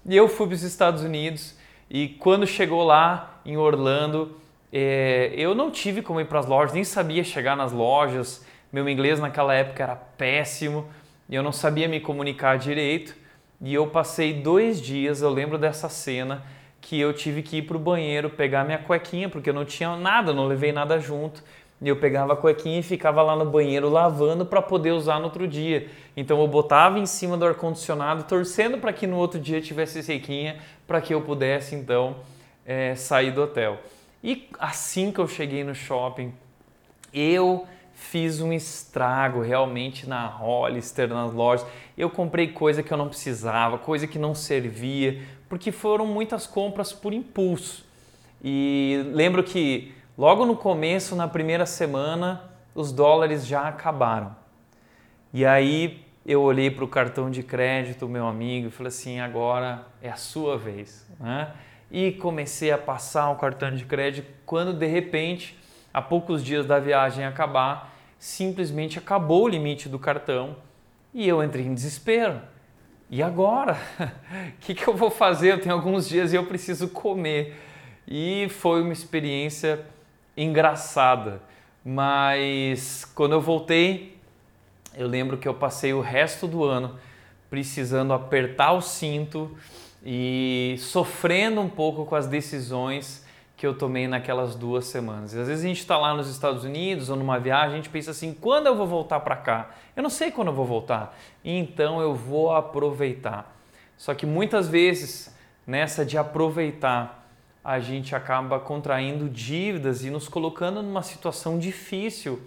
[0.06, 1.56] E eu fui para os Estados Unidos
[1.90, 4.38] e quando chegou lá em Orlando,
[4.72, 8.46] é, eu não tive como ir para as lojas, nem sabia chegar nas lojas.
[8.72, 10.88] Meu inglês naquela época era péssimo
[11.30, 13.14] e eu não sabia me comunicar direito.
[13.60, 16.44] E eu passei dois dias, eu lembro dessa cena,
[16.80, 19.96] que eu tive que ir para o banheiro pegar minha cuequinha, porque eu não tinha
[19.96, 21.44] nada, não levei nada junto.
[21.82, 25.26] E eu pegava a cuequinha e ficava lá no banheiro lavando para poder usar no
[25.26, 25.88] outro dia.
[26.16, 30.58] Então eu botava em cima do ar-condicionado, torcendo para que no outro dia tivesse sequinha,
[30.86, 32.18] para que eu pudesse então
[32.66, 33.80] é, sair do hotel.
[34.24, 36.32] E assim que eu cheguei no shopping,
[37.12, 41.66] eu fiz um estrago realmente na Hollister, nas lojas.
[41.98, 46.94] Eu comprei coisa que eu não precisava, coisa que não servia, porque foram muitas compras
[46.94, 47.86] por impulso.
[48.44, 52.44] E lembro que logo no começo, na primeira semana,
[52.76, 54.36] os dólares já acabaram.
[55.34, 59.84] E aí eu olhei para o cartão de crédito, meu amigo, e falei assim: agora
[60.00, 61.10] é a sua vez.
[61.20, 61.52] Né?
[61.90, 65.58] E comecei a passar o cartão de crédito quando de repente,
[65.92, 70.56] a poucos dias da viagem acabar, simplesmente acabou o limite do cartão
[71.16, 72.40] e eu entrei em desespero.
[73.10, 73.76] E agora?
[74.00, 75.54] O que, que eu vou fazer?
[75.54, 77.60] Eu tenho alguns dias e eu preciso comer.
[78.08, 79.84] E foi uma experiência
[80.36, 81.42] engraçada.
[81.84, 84.18] Mas quando eu voltei,
[84.96, 86.98] eu lembro que eu passei o resto do ano
[87.50, 89.58] precisando apertar o cinto
[90.06, 93.26] e sofrendo um pouco com as decisões
[93.58, 95.34] que eu tomei naquelas duas semanas.
[95.34, 97.90] E às vezes a gente está lá nos Estados Unidos ou numa viagem, a gente
[97.90, 99.70] pensa assim: quando eu vou voltar para cá?
[99.96, 101.16] Eu não sei quando eu vou voltar,
[101.46, 103.56] então eu vou aproveitar.
[103.98, 105.36] Só que muitas vezes,
[105.68, 107.21] nessa de aproveitar,
[107.64, 112.42] a gente acaba contraindo dívidas e nos colocando numa situação difícil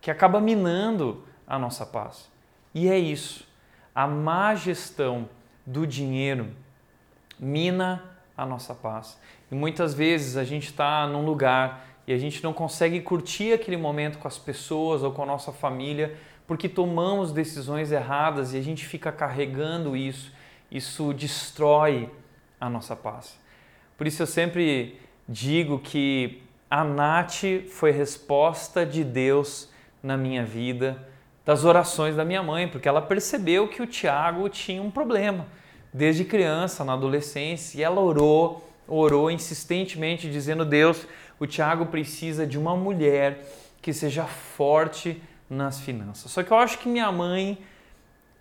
[0.00, 2.28] que acaba minando a nossa paz.
[2.74, 3.46] E é isso.
[3.94, 5.28] A má gestão
[5.64, 6.50] do dinheiro
[7.38, 8.02] mina
[8.36, 9.18] a nossa paz.
[9.50, 13.76] E muitas vezes a gente está num lugar e a gente não consegue curtir aquele
[13.76, 18.62] momento com as pessoas ou com a nossa família porque tomamos decisões erradas e a
[18.62, 20.32] gente fica carregando isso.
[20.70, 22.10] Isso destrói
[22.60, 23.38] a nossa paz.
[23.96, 29.70] Por isso eu sempre digo que a Nath foi resposta de Deus
[30.02, 31.06] na minha vida,
[31.44, 35.46] das orações da minha mãe, porque ela percebeu que o Tiago tinha um problema
[35.92, 41.06] desde criança, na adolescência, e ela orou, orou insistentemente, dizendo: Deus,
[41.38, 43.46] o Tiago precisa de uma mulher
[43.80, 46.30] que seja forte nas finanças.
[46.30, 47.58] Só que eu acho que minha mãe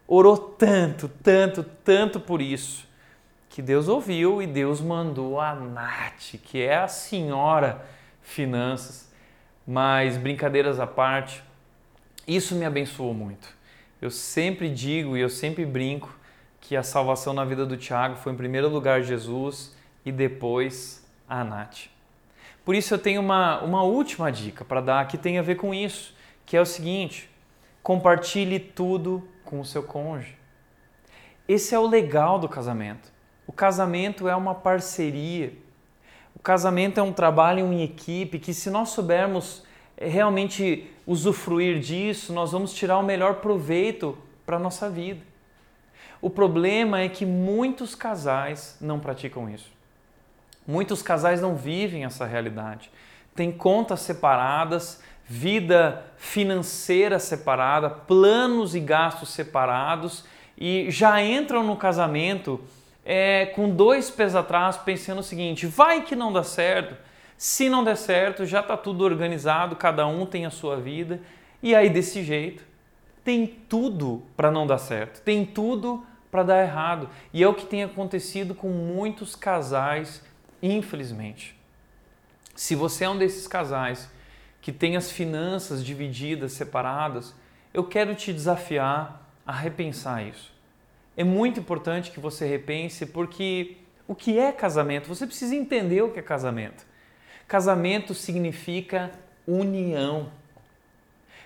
[0.07, 2.84] orou tanto, tanto, tanto por isso,
[3.55, 7.85] que Deus ouviu e Deus mandou a Nath, que é a senhora
[8.21, 9.09] finanças.
[9.65, 11.41] Mas brincadeiras à parte,
[12.27, 13.47] isso me abençoou muito.
[14.01, 16.13] Eu sempre digo e eu sempre brinco
[16.59, 19.73] que a salvação na vida do Tiago foi em primeiro lugar Jesus
[20.05, 21.87] e depois a Nath.
[22.65, 25.73] Por isso eu tenho uma, uma última dica para dar que tem a ver com
[25.73, 26.13] isso,
[26.45, 27.29] que é o seguinte:
[27.81, 30.37] compartilhe tudo com o seu cônjuge.
[31.47, 33.14] Esse é o legal do casamento.
[33.47, 35.53] O casamento é uma parceria.
[36.35, 39.63] O casamento é um trabalho em equipe que, se nós soubermos
[39.97, 45.21] eh, realmente usufruir disso, nós vamos tirar o melhor proveito para a nossa vida.
[46.21, 49.71] O problema é que muitos casais não praticam isso.
[50.67, 52.89] Muitos casais não vivem essa realidade.
[53.35, 60.23] Tem contas separadas, vida financeira separada, planos e gastos separados
[60.57, 62.61] e já entram no casamento
[63.05, 66.95] é, com dois pés atrás, pensando o seguinte: vai que não dá certo.
[67.37, 71.19] Se não der certo, já está tudo organizado, cada um tem a sua vida.
[71.61, 72.63] E aí, desse jeito,
[73.23, 77.09] tem tudo para não dar certo, tem tudo para dar errado.
[77.33, 80.23] E é o que tem acontecido com muitos casais
[80.61, 81.55] Infelizmente.
[82.55, 84.09] Se você é um desses casais
[84.61, 87.35] que tem as finanças divididas, separadas,
[87.71, 90.54] eu quero te desafiar a repensar isso.
[91.17, 95.07] É muito importante que você repense porque o que é casamento?
[95.07, 96.85] Você precisa entender o que é casamento.
[97.47, 99.11] Casamento significa
[99.47, 100.31] união.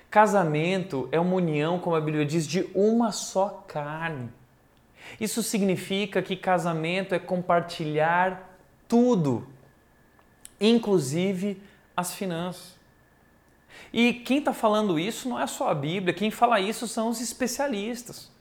[0.09, 4.29] Casamento é uma união, como a Bíblia diz, de uma só carne.
[5.19, 8.57] Isso significa que casamento é compartilhar
[8.87, 9.47] tudo,
[10.59, 11.61] inclusive
[11.95, 12.77] as finanças.
[13.93, 17.21] E quem está falando isso não é só a Bíblia, quem fala isso são os
[17.21, 18.31] especialistas.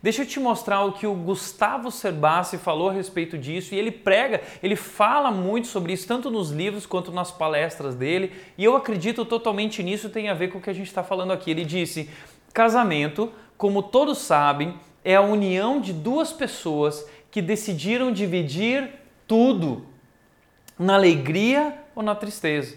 [0.00, 3.90] Deixa eu te mostrar o que o Gustavo Cerbasi falou a respeito disso, e ele
[3.90, 8.76] prega, ele fala muito sobre isso, tanto nos livros quanto nas palestras dele, e eu
[8.76, 11.50] acredito totalmente nisso, tem a ver com o que a gente está falando aqui.
[11.50, 12.08] Ele disse:
[12.52, 14.74] casamento, como todos sabem,
[15.04, 18.90] é a união de duas pessoas que decidiram dividir
[19.26, 19.86] tudo,
[20.78, 22.76] na alegria ou na tristeza.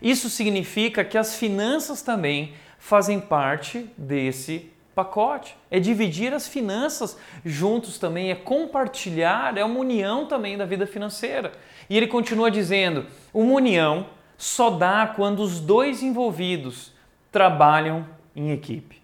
[0.00, 5.56] Isso significa que as finanças também fazem parte desse pacote.
[5.70, 11.52] É dividir as finanças juntos também, é compartilhar, é uma união também da vida financeira.
[11.88, 16.92] E ele continua dizendo: uma união só dá quando os dois envolvidos
[17.30, 19.00] trabalham em equipe,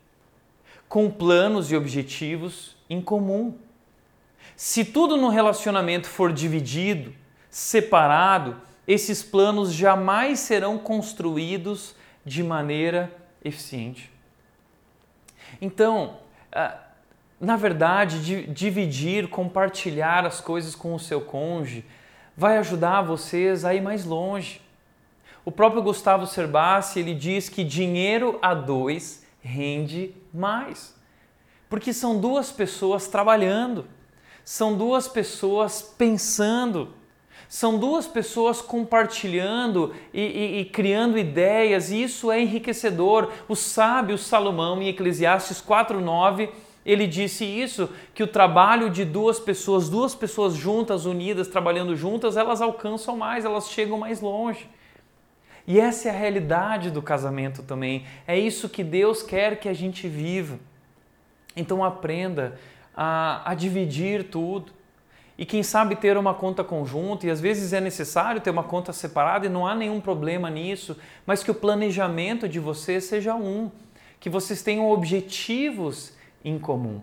[0.89, 3.55] com planos e objetivos em comum.
[4.57, 7.15] Se tudo no relacionamento for dividido,
[7.49, 13.15] separado, esses planos jamais serão construídos de maneira
[13.45, 14.14] eficiente.
[15.65, 16.19] Então,
[16.53, 16.79] ah,
[17.41, 21.85] na verdade, dividir, compartilhar as coisas com o seu cônjuge
[22.37, 24.61] vai ajudar vocês a ir mais longe.
[25.45, 30.95] O próprio Gustavo Cerbasi, ele diz que dinheiro a dois rende mais.
[31.69, 33.87] Porque são duas pessoas trabalhando
[34.45, 36.93] são duas pessoas pensando,
[37.49, 43.31] são duas pessoas compartilhando e, e, e, criando ideias, e isso é enriquecedor.
[43.49, 46.49] O sábio Salomão, em Eclesiastes 4,9,
[46.85, 52.37] ele disse isso: que o trabalho de duas pessoas, duas pessoas juntas, unidas, trabalhando juntas,
[52.37, 54.69] elas alcançam mais, elas chegam mais longe.
[55.67, 58.05] E essa é a realidade do casamento também.
[58.27, 60.59] É isso que Deus quer que a gente viva.
[61.57, 62.59] Então aprenda
[62.95, 64.73] a, a dividir tudo.
[65.37, 68.93] E quem sabe ter uma conta conjunta, e às vezes é necessário ter uma conta
[68.93, 73.71] separada e não há nenhum problema nisso, mas que o planejamento de vocês seja um,
[74.21, 76.13] que vocês tenham objetivos
[76.45, 77.01] em comum.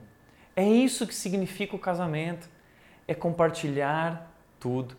[0.55, 2.49] É isso que significa o casamento,
[3.07, 4.95] é compartilhar tudo.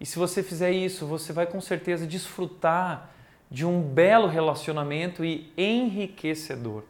[0.00, 3.10] E se você fizer isso, você vai com certeza desfrutar
[3.50, 6.82] de um belo relacionamento e enriquecedor.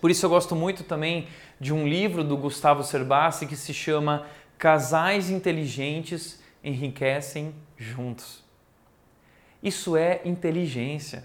[0.00, 1.26] Por isso eu gosto muito também
[1.58, 4.26] de um livro do Gustavo Cerbasi que se chama
[4.58, 8.42] Casais inteligentes enriquecem juntos.
[9.62, 11.24] Isso é inteligência.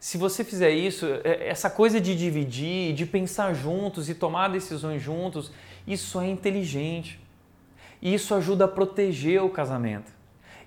[0.00, 5.00] Se você fizer isso, é, essa coisa de dividir, de pensar juntos e tomar decisões
[5.00, 5.52] juntos,
[5.86, 7.20] isso é inteligente.
[8.00, 10.12] Isso ajuda a proteger o casamento.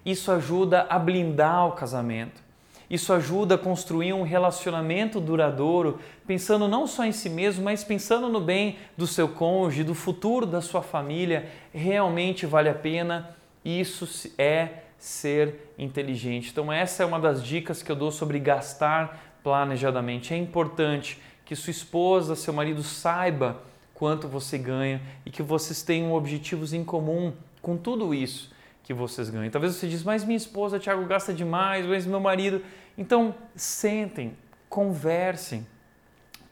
[0.05, 2.44] Isso ajuda a blindar o casamento.
[2.89, 8.29] Isso ajuda a construir um relacionamento duradouro, pensando não só em si mesmo, mas pensando
[8.29, 11.49] no bem do seu cônjuge, do futuro da sua família.
[11.73, 13.35] Realmente vale a pena.
[13.63, 16.51] Isso é ser inteligente.
[16.51, 20.33] Então, essa é uma das dicas que eu dou sobre gastar planejadamente.
[20.33, 23.61] É importante que sua esposa, seu marido saiba
[23.93, 28.54] quanto você ganha e que vocês tenham objetivos em comum com tudo isso
[28.85, 29.49] que vocês ganham.
[29.49, 32.61] Talvez você diz, mas minha esposa, Tiago, gasta demais, mas meu marido.
[32.95, 34.37] Então, sentem,
[34.69, 35.65] conversem,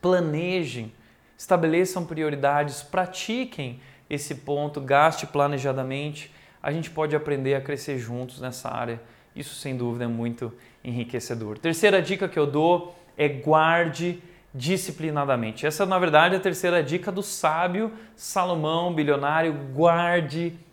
[0.01, 0.91] planejem,
[1.37, 3.79] estabeleçam prioridades, pratiquem
[4.09, 6.33] esse ponto, gaste planejadamente.
[6.61, 8.99] A gente pode aprender a crescer juntos nessa área.
[9.35, 10.51] Isso, sem dúvida, é muito
[10.83, 11.59] enriquecedor.
[11.59, 14.19] Terceira dica que eu dou é guarde
[14.51, 15.67] disciplinadamente.
[15.67, 20.72] Essa, na verdade, é a terceira dica do sábio Salomão, bilionário, guarde disciplinadamente.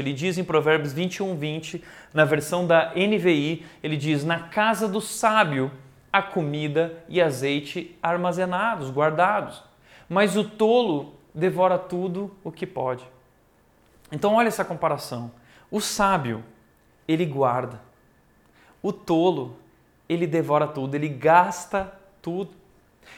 [0.00, 1.82] Ele diz em Provérbios 21, 20,
[2.14, 5.70] na versão da NVI, ele diz: Na casa do sábio
[6.12, 9.62] há comida e azeite armazenados, guardados,
[10.08, 13.04] mas o tolo devora tudo o que pode.
[14.10, 15.30] Então, olha essa comparação.
[15.70, 16.42] O sábio,
[17.06, 17.80] ele guarda.
[18.82, 19.56] O tolo,
[20.08, 22.52] ele devora tudo, ele gasta tudo.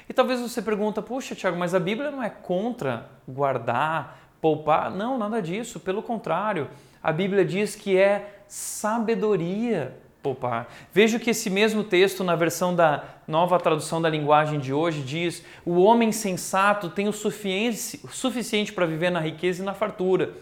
[0.08, 4.90] E talvez você pergunta, puxa, Tiago, mas a Bíblia não é contra guardar, poupar.
[4.90, 5.80] Não, nada disso.
[5.80, 6.68] Pelo contrário,
[7.02, 10.72] a Bíblia diz que é sabedoria poupar.
[10.92, 15.44] Veja que esse mesmo texto, na versão da nova tradução da linguagem de hoje, diz:
[15.64, 20.34] O homem sensato tem o suficiente, suficiente para viver na riqueza e na fartura,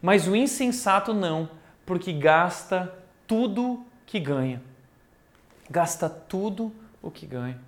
[0.00, 1.48] mas o insensato não,
[1.86, 2.92] porque gasta
[3.26, 4.62] tudo que ganha.
[5.70, 7.58] Gasta tudo o que ganha.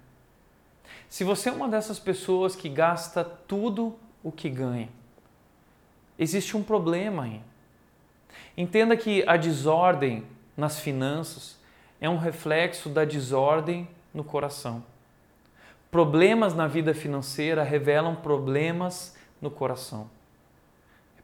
[1.08, 4.88] Se você é uma dessas pessoas que gasta tudo o que ganha,
[6.18, 7.40] existe um problema aí.
[8.56, 10.24] Entenda que a desordem
[10.56, 11.58] nas finanças
[12.00, 14.84] é um reflexo da desordem no coração.
[15.90, 20.10] Problemas na vida financeira revelam problemas no coração.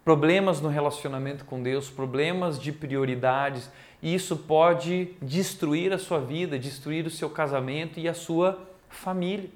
[0.04, 3.70] Problemas no relacionamento com Deus, problemas de prioridades,
[4.02, 9.50] e isso pode destruir a sua vida, destruir o seu casamento e a sua família.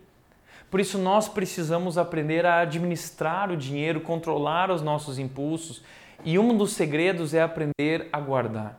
[0.70, 5.82] Por isso, nós precisamos aprender a administrar o dinheiro, controlar os nossos impulsos.
[6.24, 8.78] E um dos segredos é aprender a guardar,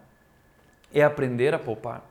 [0.93, 2.03] é aprender a poupar.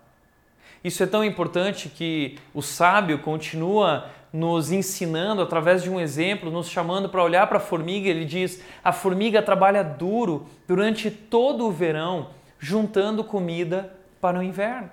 [0.83, 6.69] Isso é tão importante que o sábio continua nos ensinando através de um exemplo, nos
[6.69, 8.09] chamando para olhar para a formiga.
[8.09, 14.91] Ele diz: a formiga trabalha duro durante todo o verão, juntando comida para o inverno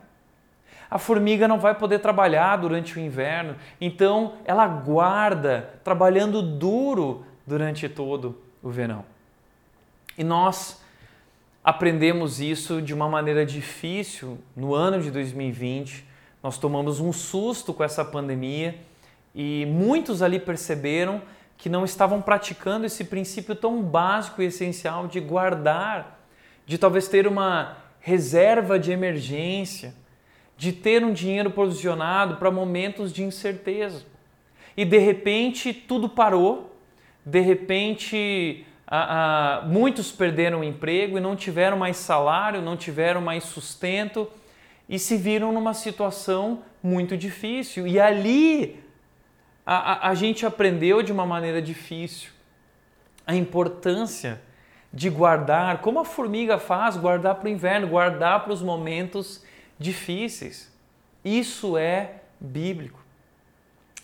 [0.91, 7.87] a formiga não vai poder trabalhar durante o inverno, então ela guarda, trabalhando duro durante
[7.87, 9.05] todo o verão.
[10.17, 10.83] E nós
[11.63, 16.05] aprendemos isso de uma maneira difícil no ano de 2020.
[16.43, 18.77] Nós tomamos um susto com essa pandemia
[19.33, 21.21] e muitos ali perceberam
[21.57, 26.19] que não estavam praticando esse princípio tão básico e essencial de guardar,
[26.65, 30.00] de talvez ter uma reserva de emergência
[30.61, 34.05] de ter um dinheiro posicionado para momentos de incerteza.
[34.77, 36.77] E de repente tudo parou,
[37.25, 43.21] de repente a, a, muitos perderam o emprego e não tiveram mais salário, não tiveram
[43.21, 44.29] mais sustento
[44.87, 47.87] e se viram numa situação muito difícil.
[47.87, 48.79] E ali
[49.65, 52.29] a, a gente aprendeu de uma maneira difícil
[53.25, 54.39] a importância
[54.93, 59.43] de guardar, como a formiga faz, guardar para o inverno, guardar para os momentos
[59.81, 60.71] difíceis.
[61.23, 62.99] Isso é bíblico.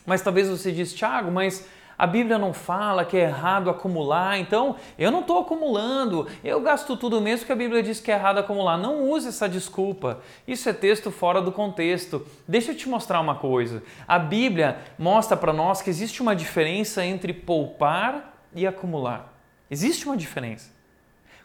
[0.06, 1.68] Mas talvez você diz, Tiago, mas
[1.98, 6.96] a Bíblia não fala que é errado acumular, então eu não estou acumulando, eu gasto
[6.96, 8.78] tudo mesmo que a Bíblia diz que é errado acumular.
[8.78, 10.22] Não use essa desculpa.
[10.48, 12.26] Isso é texto fora do contexto.
[12.48, 13.82] Deixa eu te mostrar uma coisa.
[14.08, 19.34] A Bíblia mostra para nós que existe uma diferença entre poupar e acumular.
[19.70, 20.70] Existe uma diferença.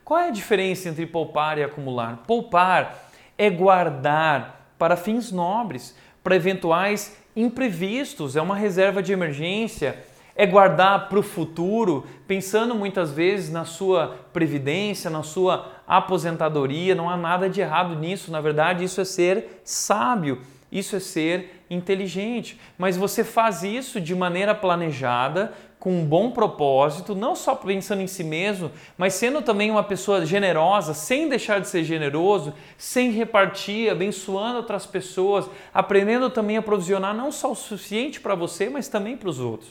[0.05, 2.19] Qual é a diferença entre poupar e acumular?
[2.27, 3.11] Poupar
[3.43, 9.99] é guardar para fins nobres, para eventuais imprevistos, é uma reserva de emergência,
[10.37, 17.11] é guardar para o futuro, pensando muitas vezes na sua previdência, na sua aposentadoria, não
[17.11, 22.59] há nada de errado nisso, na verdade, isso é ser sábio, isso é ser inteligente,
[22.77, 28.07] mas você faz isso de maneira planejada, com um bom propósito, não só pensando em
[28.07, 33.91] si mesmo, mas sendo também uma pessoa generosa, sem deixar de ser generoso, sem repartir,
[33.91, 39.17] abençoando outras pessoas, aprendendo também a provisionar não só o suficiente para você, mas também
[39.17, 39.71] para os outros.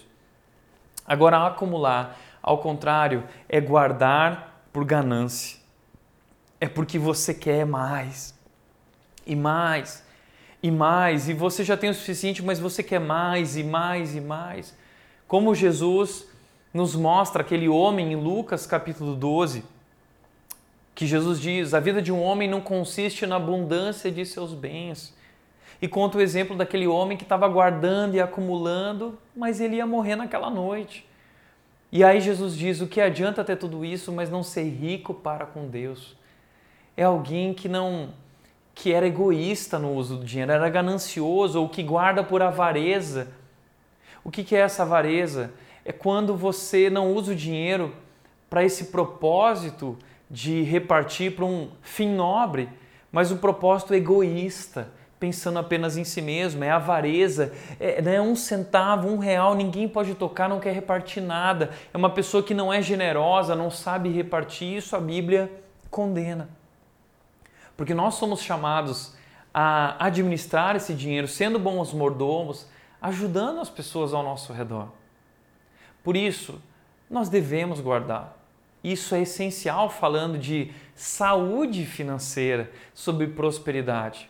[1.07, 5.59] Agora, acumular, ao contrário, é guardar por ganância.
[6.59, 8.37] É porque você quer mais
[9.25, 10.03] e mais
[10.63, 14.21] e mais, e você já tem o suficiente, mas você quer mais e mais e
[14.21, 14.75] mais.
[15.27, 16.27] Como Jesus
[16.73, 19.63] nos mostra aquele homem em Lucas capítulo 12,
[20.93, 25.13] que Jesus diz: a vida de um homem não consiste na abundância de seus bens.
[25.81, 30.15] E conta o exemplo daquele homem que estava guardando e acumulando, mas ele ia morrer
[30.15, 31.07] naquela noite.
[31.91, 35.45] E aí Jesus diz: o que adianta ter tudo isso, mas não ser rico para
[35.45, 36.15] com Deus?
[36.95, 38.09] É alguém que não
[38.73, 43.27] que era egoísta no uso do dinheiro, era ganancioso ou que guarda por avareza
[44.23, 45.51] o que é essa avareza?
[45.83, 47.93] É quando você não usa o dinheiro
[48.49, 49.97] para esse propósito
[50.29, 52.69] de repartir para um fim nobre,
[53.11, 56.63] mas um propósito egoísta, pensando apenas em si mesmo.
[56.63, 61.71] É avareza, é né, um centavo, um real, ninguém pode tocar, não quer repartir nada.
[61.91, 64.77] É uma pessoa que não é generosa, não sabe repartir.
[64.77, 65.51] Isso a Bíblia
[65.89, 66.60] condena.
[67.81, 69.15] Porque nós somos chamados
[69.51, 72.67] a administrar esse dinheiro, sendo bons mordomos,
[73.01, 74.89] ajudando as pessoas ao nosso redor.
[76.03, 76.61] Por isso,
[77.09, 78.37] nós devemos guardar.
[78.83, 84.29] Isso é essencial falando de saúde financeira, sobre prosperidade.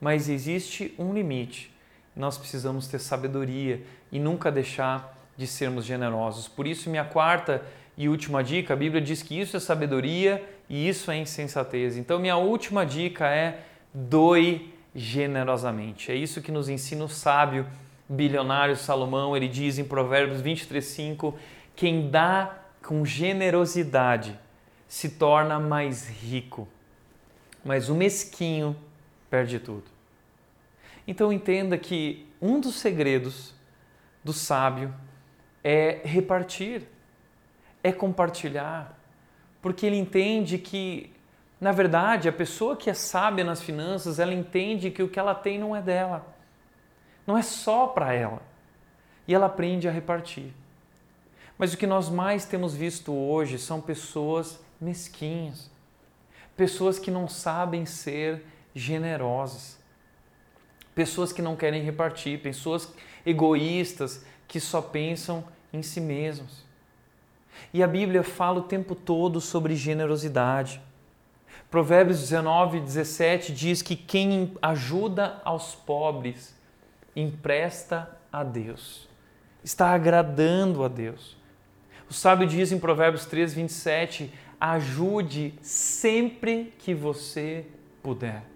[0.00, 1.74] Mas existe um limite.
[2.14, 6.46] Nós precisamos ter sabedoria e nunca deixar de sermos generosos.
[6.46, 7.66] Por isso, minha quarta
[8.02, 11.96] e última dica, a Bíblia diz que isso é sabedoria e isso é insensatez.
[11.96, 13.60] Então, minha última dica é
[13.94, 16.10] doe generosamente.
[16.10, 17.64] É isso que nos ensina o sábio
[18.08, 21.34] bilionário Salomão, ele diz em Provérbios 23:5,
[21.76, 24.36] quem dá com generosidade
[24.88, 26.68] se torna mais rico,
[27.64, 28.76] mas o mesquinho
[29.30, 29.84] perde tudo.
[31.06, 33.54] Então entenda que um dos segredos
[34.24, 34.92] do sábio
[35.64, 36.82] é repartir,
[37.82, 38.98] é compartilhar,
[39.60, 41.12] porque ele entende que,
[41.60, 45.34] na verdade, a pessoa que é sábia nas finanças, ela entende que o que ela
[45.34, 46.32] tem não é dela
[47.26, 48.42] não é só para ela.
[49.26, 50.52] E ela aprende a repartir.
[51.56, 55.70] Mas o que nós mais temos visto hoje são pessoas mesquinhas,
[56.56, 59.78] pessoas que não sabem ser generosas,
[60.94, 62.92] pessoas que não querem repartir, pessoas
[63.24, 66.64] egoístas que só pensam em si mesmos.
[67.72, 70.80] E a Bíblia fala o tempo todo sobre generosidade.
[71.70, 76.54] Provérbios 19, 17 diz que quem ajuda aos pobres
[77.16, 79.08] empresta a Deus,
[79.64, 81.36] está agradando a Deus.
[82.08, 87.66] O sábio diz em Provérbios 3, 27: ajude sempre que você
[88.02, 88.51] puder.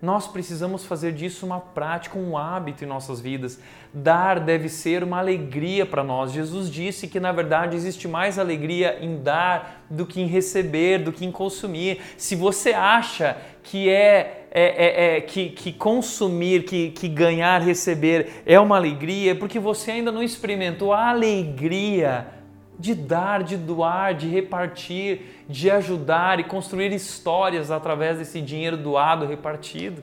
[0.00, 3.58] Nós precisamos fazer disso uma prática, um hábito em nossas vidas.
[3.92, 6.30] Dar deve ser uma alegria para nós.
[6.30, 11.10] Jesus disse que, na verdade, existe mais alegria em dar do que em receber, do
[11.10, 12.00] que em consumir.
[12.16, 18.42] Se você acha que é, é, é, é que, que, consumir, que, que ganhar, receber
[18.46, 22.37] é uma alegria, é porque você ainda não experimentou a alegria
[22.78, 29.26] de dar, de doar, de repartir, de ajudar e construir histórias através desse dinheiro doado,
[29.26, 30.02] repartido.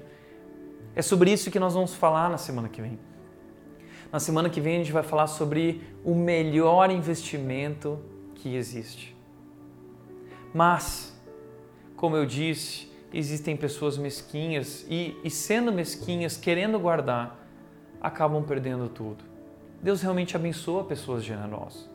[0.94, 3.00] É sobre isso que nós vamos falar na semana que vem.
[4.12, 8.00] Na semana que vem a gente vai falar sobre o melhor investimento
[8.36, 9.16] que existe.
[10.54, 11.18] Mas,
[11.96, 17.46] como eu disse, existem pessoas mesquinhas e, e sendo mesquinhas, querendo guardar,
[18.02, 19.24] acabam perdendo tudo.
[19.82, 21.95] Deus realmente abençoa pessoas generosas.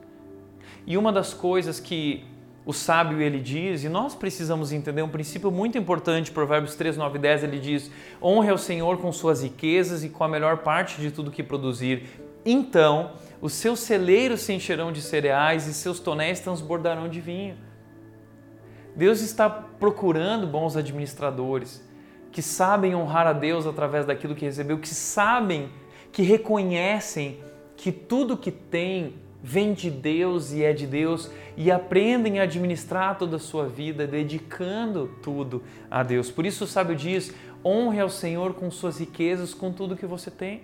[0.85, 2.25] E uma das coisas que
[2.65, 7.17] o sábio ele diz, e nós precisamos entender um princípio muito importante, Provérbios 3, 9
[7.17, 11.01] e 10, ele diz: honre ao Senhor com suas riquezas e com a melhor parte
[11.01, 12.03] de tudo que produzir.
[12.45, 17.55] Então os seus celeiros se encherão de cereais e seus tonéis transbordarão de vinho.
[18.95, 21.83] Deus está procurando bons administradores
[22.31, 25.69] que sabem honrar a Deus através daquilo que recebeu, que sabem,
[26.11, 27.39] que reconhecem
[27.75, 33.17] que tudo que tem vem de Deus e é de Deus e aprendem a administrar
[33.17, 36.29] toda a sua vida, dedicando tudo a Deus.
[36.29, 37.33] Por isso o sábio diz:
[37.63, 40.61] honre ao Senhor com suas riquezas, com tudo que você tem.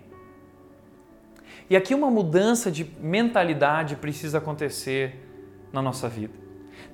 [1.70, 5.16] E aqui uma mudança de mentalidade precisa acontecer
[5.74, 6.47] na nossa vida.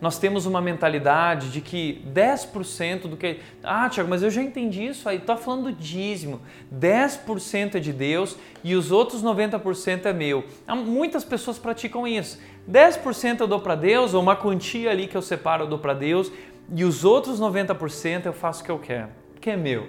[0.04, 3.40] Nós temos uma mentalidade de que 10% do que.
[3.64, 5.16] Ah, Tiago, mas eu já entendi isso aí.
[5.16, 6.42] Está falando do dízimo.
[6.78, 8.36] 10% é de Deus
[8.66, 10.44] e os outros 90% é meu.
[10.86, 12.38] Muitas pessoas praticam isso.
[12.70, 15.94] 10% eu dou para Deus, ou uma quantia ali que eu separo eu dou para
[15.94, 16.30] Deus,
[16.76, 19.08] e os outros 90% eu faço o que eu quero,
[19.40, 19.88] que é meu.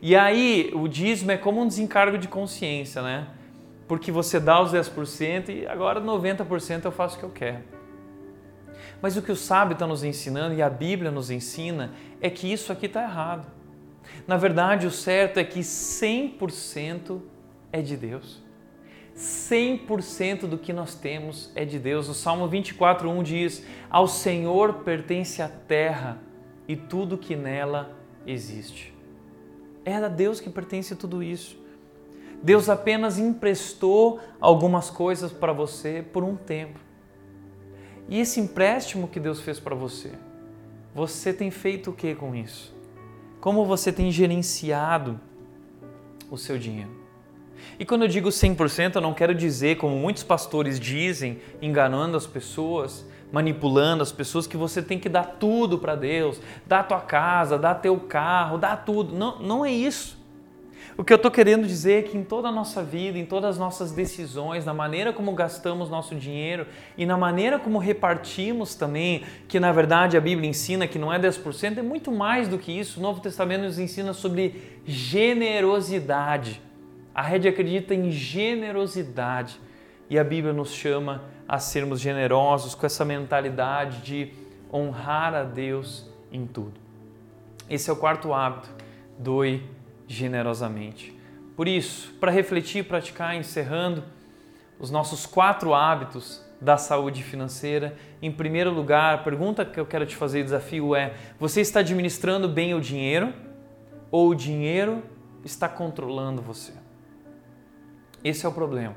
[0.00, 3.26] E aí o dízimo é como um desencargo de consciência, né?
[3.88, 7.83] Porque você dá os 10% e agora 90% eu faço o que eu quero.
[9.04, 11.92] Mas o que o sábio está nos ensinando e a Bíblia nos ensina
[12.22, 13.46] é que isso aqui está errado.
[14.26, 17.20] Na verdade, o certo é que 100%
[17.70, 18.42] é de Deus.
[19.14, 22.08] 100% do que nós temos é de Deus.
[22.08, 26.16] O Salmo 24:1 diz: "Ao Senhor pertence a terra
[26.66, 27.94] e tudo que nela
[28.26, 28.94] existe".
[29.84, 31.58] É a Deus que pertence tudo isso.
[32.42, 36.83] Deus apenas emprestou algumas coisas para você por um tempo.
[38.08, 40.12] E esse empréstimo que Deus fez para você,
[40.94, 42.74] você tem feito o que com isso?
[43.40, 45.20] Como você tem gerenciado
[46.30, 47.04] o seu dinheiro?
[47.78, 52.26] E quando eu digo 100%, eu não quero dizer, como muitos pastores dizem, enganando as
[52.26, 57.58] pessoas, manipulando as pessoas, que você tem que dar tudo para Deus, dar tua casa,
[57.58, 59.14] dar teu carro, dar tudo.
[59.14, 60.23] Não, não é isso.
[60.96, 63.50] O que eu estou querendo dizer é que em toda a nossa vida, em todas
[63.50, 69.24] as nossas decisões, na maneira como gastamos nosso dinheiro e na maneira como repartimos também,
[69.48, 72.70] que na verdade a Bíblia ensina que não é 10%, é muito mais do que
[72.70, 73.00] isso.
[73.00, 76.62] O Novo Testamento nos ensina sobre generosidade.
[77.12, 79.60] A rede acredita em generosidade
[80.08, 84.32] e a Bíblia nos chama a sermos generosos com essa mentalidade de
[84.72, 86.74] honrar a Deus em tudo.
[87.68, 88.68] Esse é o quarto hábito.
[89.18, 89.73] Doe
[90.06, 91.16] generosamente.
[91.56, 94.02] Por isso, para refletir e praticar, encerrando
[94.78, 100.06] os nossos quatro hábitos da saúde financeira, em primeiro lugar, a pergunta que eu quero
[100.06, 103.32] te fazer, desafio é: você está administrando bem o dinheiro
[104.10, 105.02] ou o dinheiro
[105.44, 106.72] está controlando você?
[108.22, 108.96] Esse é o problema.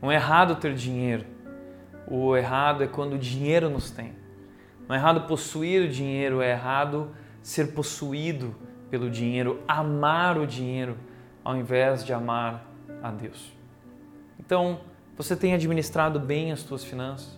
[0.00, 1.26] Não é errado ter dinheiro.
[2.08, 4.12] O errado é quando o dinheiro nos tem.
[4.88, 7.10] Não é errado possuir o dinheiro, é errado
[7.42, 8.54] ser possuído
[8.94, 10.96] pelo dinheiro, amar o dinheiro
[11.42, 12.64] ao invés de amar
[13.02, 13.52] a Deus.
[14.38, 14.82] Então,
[15.16, 17.36] você tem administrado bem as suas finanças?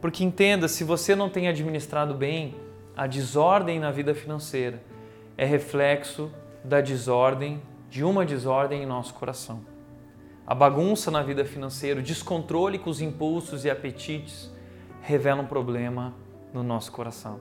[0.00, 2.54] Porque entenda, se você não tem administrado bem,
[2.96, 4.82] a desordem na vida financeira
[5.36, 6.30] é reflexo
[6.64, 9.60] da desordem, de uma desordem em nosso coração.
[10.46, 14.50] A bagunça na vida financeira, o descontrole com os impulsos e apetites
[15.02, 16.14] revela um problema
[16.54, 17.38] no nosso coração.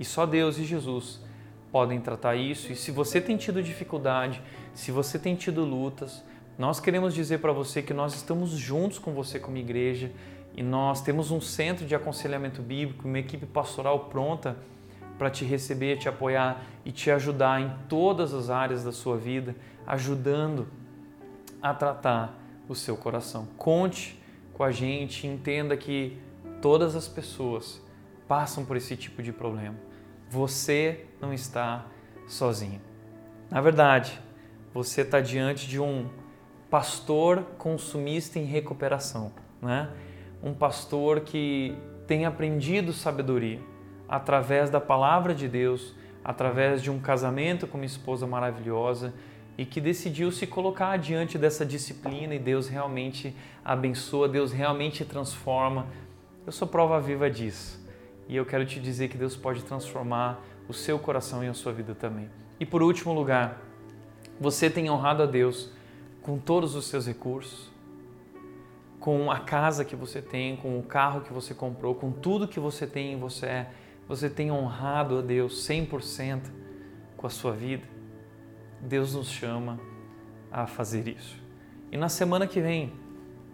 [0.00, 1.29] E só Deus e Jesus
[1.70, 2.72] podem tratar isso.
[2.72, 4.42] E se você tem tido dificuldade,
[4.74, 6.22] se você tem tido lutas,
[6.58, 10.10] nós queremos dizer para você que nós estamos juntos com você como igreja
[10.54, 14.56] e nós temos um centro de aconselhamento bíblico, uma equipe pastoral pronta
[15.16, 19.54] para te receber, te apoiar e te ajudar em todas as áreas da sua vida,
[19.86, 20.66] ajudando
[21.62, 23.46] a tratar o seu coração.
[23.56, 24.18] Conte
[24.54, 26.18] com a gente, entenda que
[26.60, 27.82] todas as pessoas
[28.26, 29.76] passam por esse tipo de problema.
[30.30, 31.86] Você não está
[32.28, 32.80] sozinho.
[33.50, 34.20] Na verdade,
[34.72, 36.08] você está diante de um
[36.70, 39.90] pastor consumista em recuperação, né?
[40.40, 41.76] Um pastor que
[42.06, 43.58] tem aprendido sabedoria
[44.08, 49.12] através da palavra de Deus, através de um casamento com uma esposa maravilhosa
[49.58, 55.88] e que decidiu se colocar diante dessa disciplina e Deus realmente abençoa, Deus realmente transforma.
[56.46, 57.79] Eu sou prova viva disso.
[58.30, 61.72] E eu quero te dizer que Deus pode transformar o seu coração e a sua
[61.72, 62.30] vida também.
[62.60, 63.60] E por último lugar,
[64.38, 65.68] você tem honrado a Deus
[66.22, 67.68] com todos os seus recursos,
[69.00, 72.60] com a casa que você tem, com o carro que você comprou, com tudo que
[72.60, 73.66] você tem em você,
[74.06, 76.42] você tem honrado a Deus 100%
[77.16, 77.82] com a sua vida.
[78.80, 79.80] Deus nos chama
[80.52, 81.36] a fazer isso.
[81.90, 82.92] E na semana que vem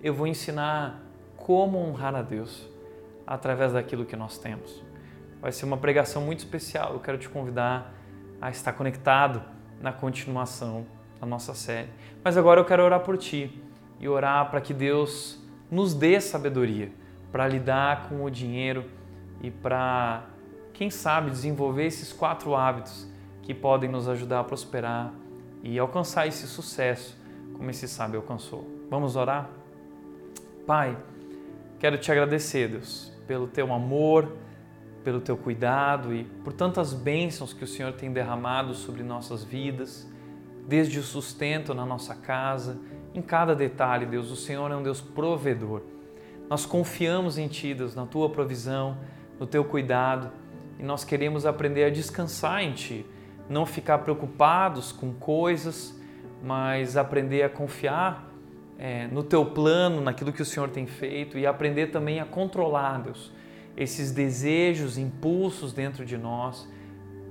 [0.02, 1.02] eu vou ensinar
[1.34, 2.75] como honrar a Deus
[3.26, 4.82] através daquilo que nós temos.
[5.40, 6.92] Vai ser uma pregação muito especial.
[6.92, 7.92] Eu quero te convidar
[8.40, 9.42] a estar conectado
[9.80, 10.86] na continuação
[11.20, 11.88] da nossa série.
[12.22, 13.62] Mas agora eu quero orar por ti
[13.98, 15.38] e orar para que Deus
[15.70, 16.90] nos dê sabedoria
[17.32, 18.84] para lidar com o dinheiro
[19.42, 20.24] e para,
[20.72, 23.06] quem sabe, desenvolver esses quatro hábitos
[23.42, 25.12] que podem nos ajudar a prosperar
[25.62, 27.16] e alcançar esse sucesso
[27.54, 28.66] como esse sábio alcançou.
[28.90, 29.48] Vamos orar?
[30.66, 30.96] Pai,
[31.78, 34.36] quero te agradecer, Deus, pelo teu amor,
[35.04, 40.10] pelo teu cuidado e por tantas bênçãos que o Senhor tem derramado sobre nossas vidas,
[40.66, 42.78] desde o sustento na nossa casa,
[43.14, 45.82] em cada detalhe, Deus, o Senhor é um Deus provedor.
[46.50, 48.98] Nós confiamos em Ti, Deus, na Tua provisão,
[49.38, 50.30] no teu cuidado
[50.78, 53.06] e nós queremos aprender a descansar em Ti,
[53.48, 55.98] não ficar preocupados com coisas,
[56.42, 58.25] mas aprender a confiar
[58.78, 63.02] é, no Teu plano, naquilo que o Senhor tem feito e aprender também a controlar,
[63.02, 63.32] Deus,
[63.76, 66.68] esses desejos, impulsos dentro de nós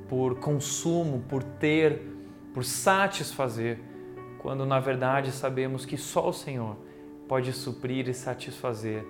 [0.07, 2.01] por consumo, por ter,
[2.53, 3.79] por satisfazer,
[4.39, 6.77] quando na verdade sabemos que só o Senhor
[7.27, 9.03] pode suprir e satisfazer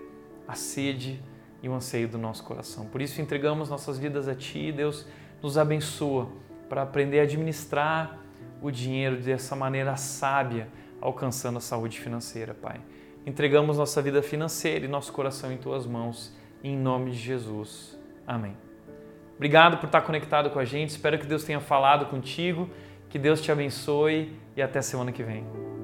[0.48, 1.22] a sede
[1.62, 2.86] e o anseio do nosso coração.
[2.86, 5.06] Por isso entregamos nossas vidas a Ti, Deus
[5.42, 6.30] nos abençoa
[6.70, 8.20] para aprender a administrar
[8.62, 10.68] o dinheiro dessa maneira sábia,
[11.02, 12.80] alcançando a saúde financeira, Pai.
[13.26, 16.34] Entregamos nossa vida financeira e nosso coração em Tuas mãos,
[16.64, 17.98] em nome de Jesus.
[18.26, 18.56] Amém.
[19.36, 20.92] Obrigado por estar conectado com a gente.
[20.92, 22.70] Espero que Deus tenha falado contigo.
[23.10, 25.75] Que Deus te abençoe e até semana que vem.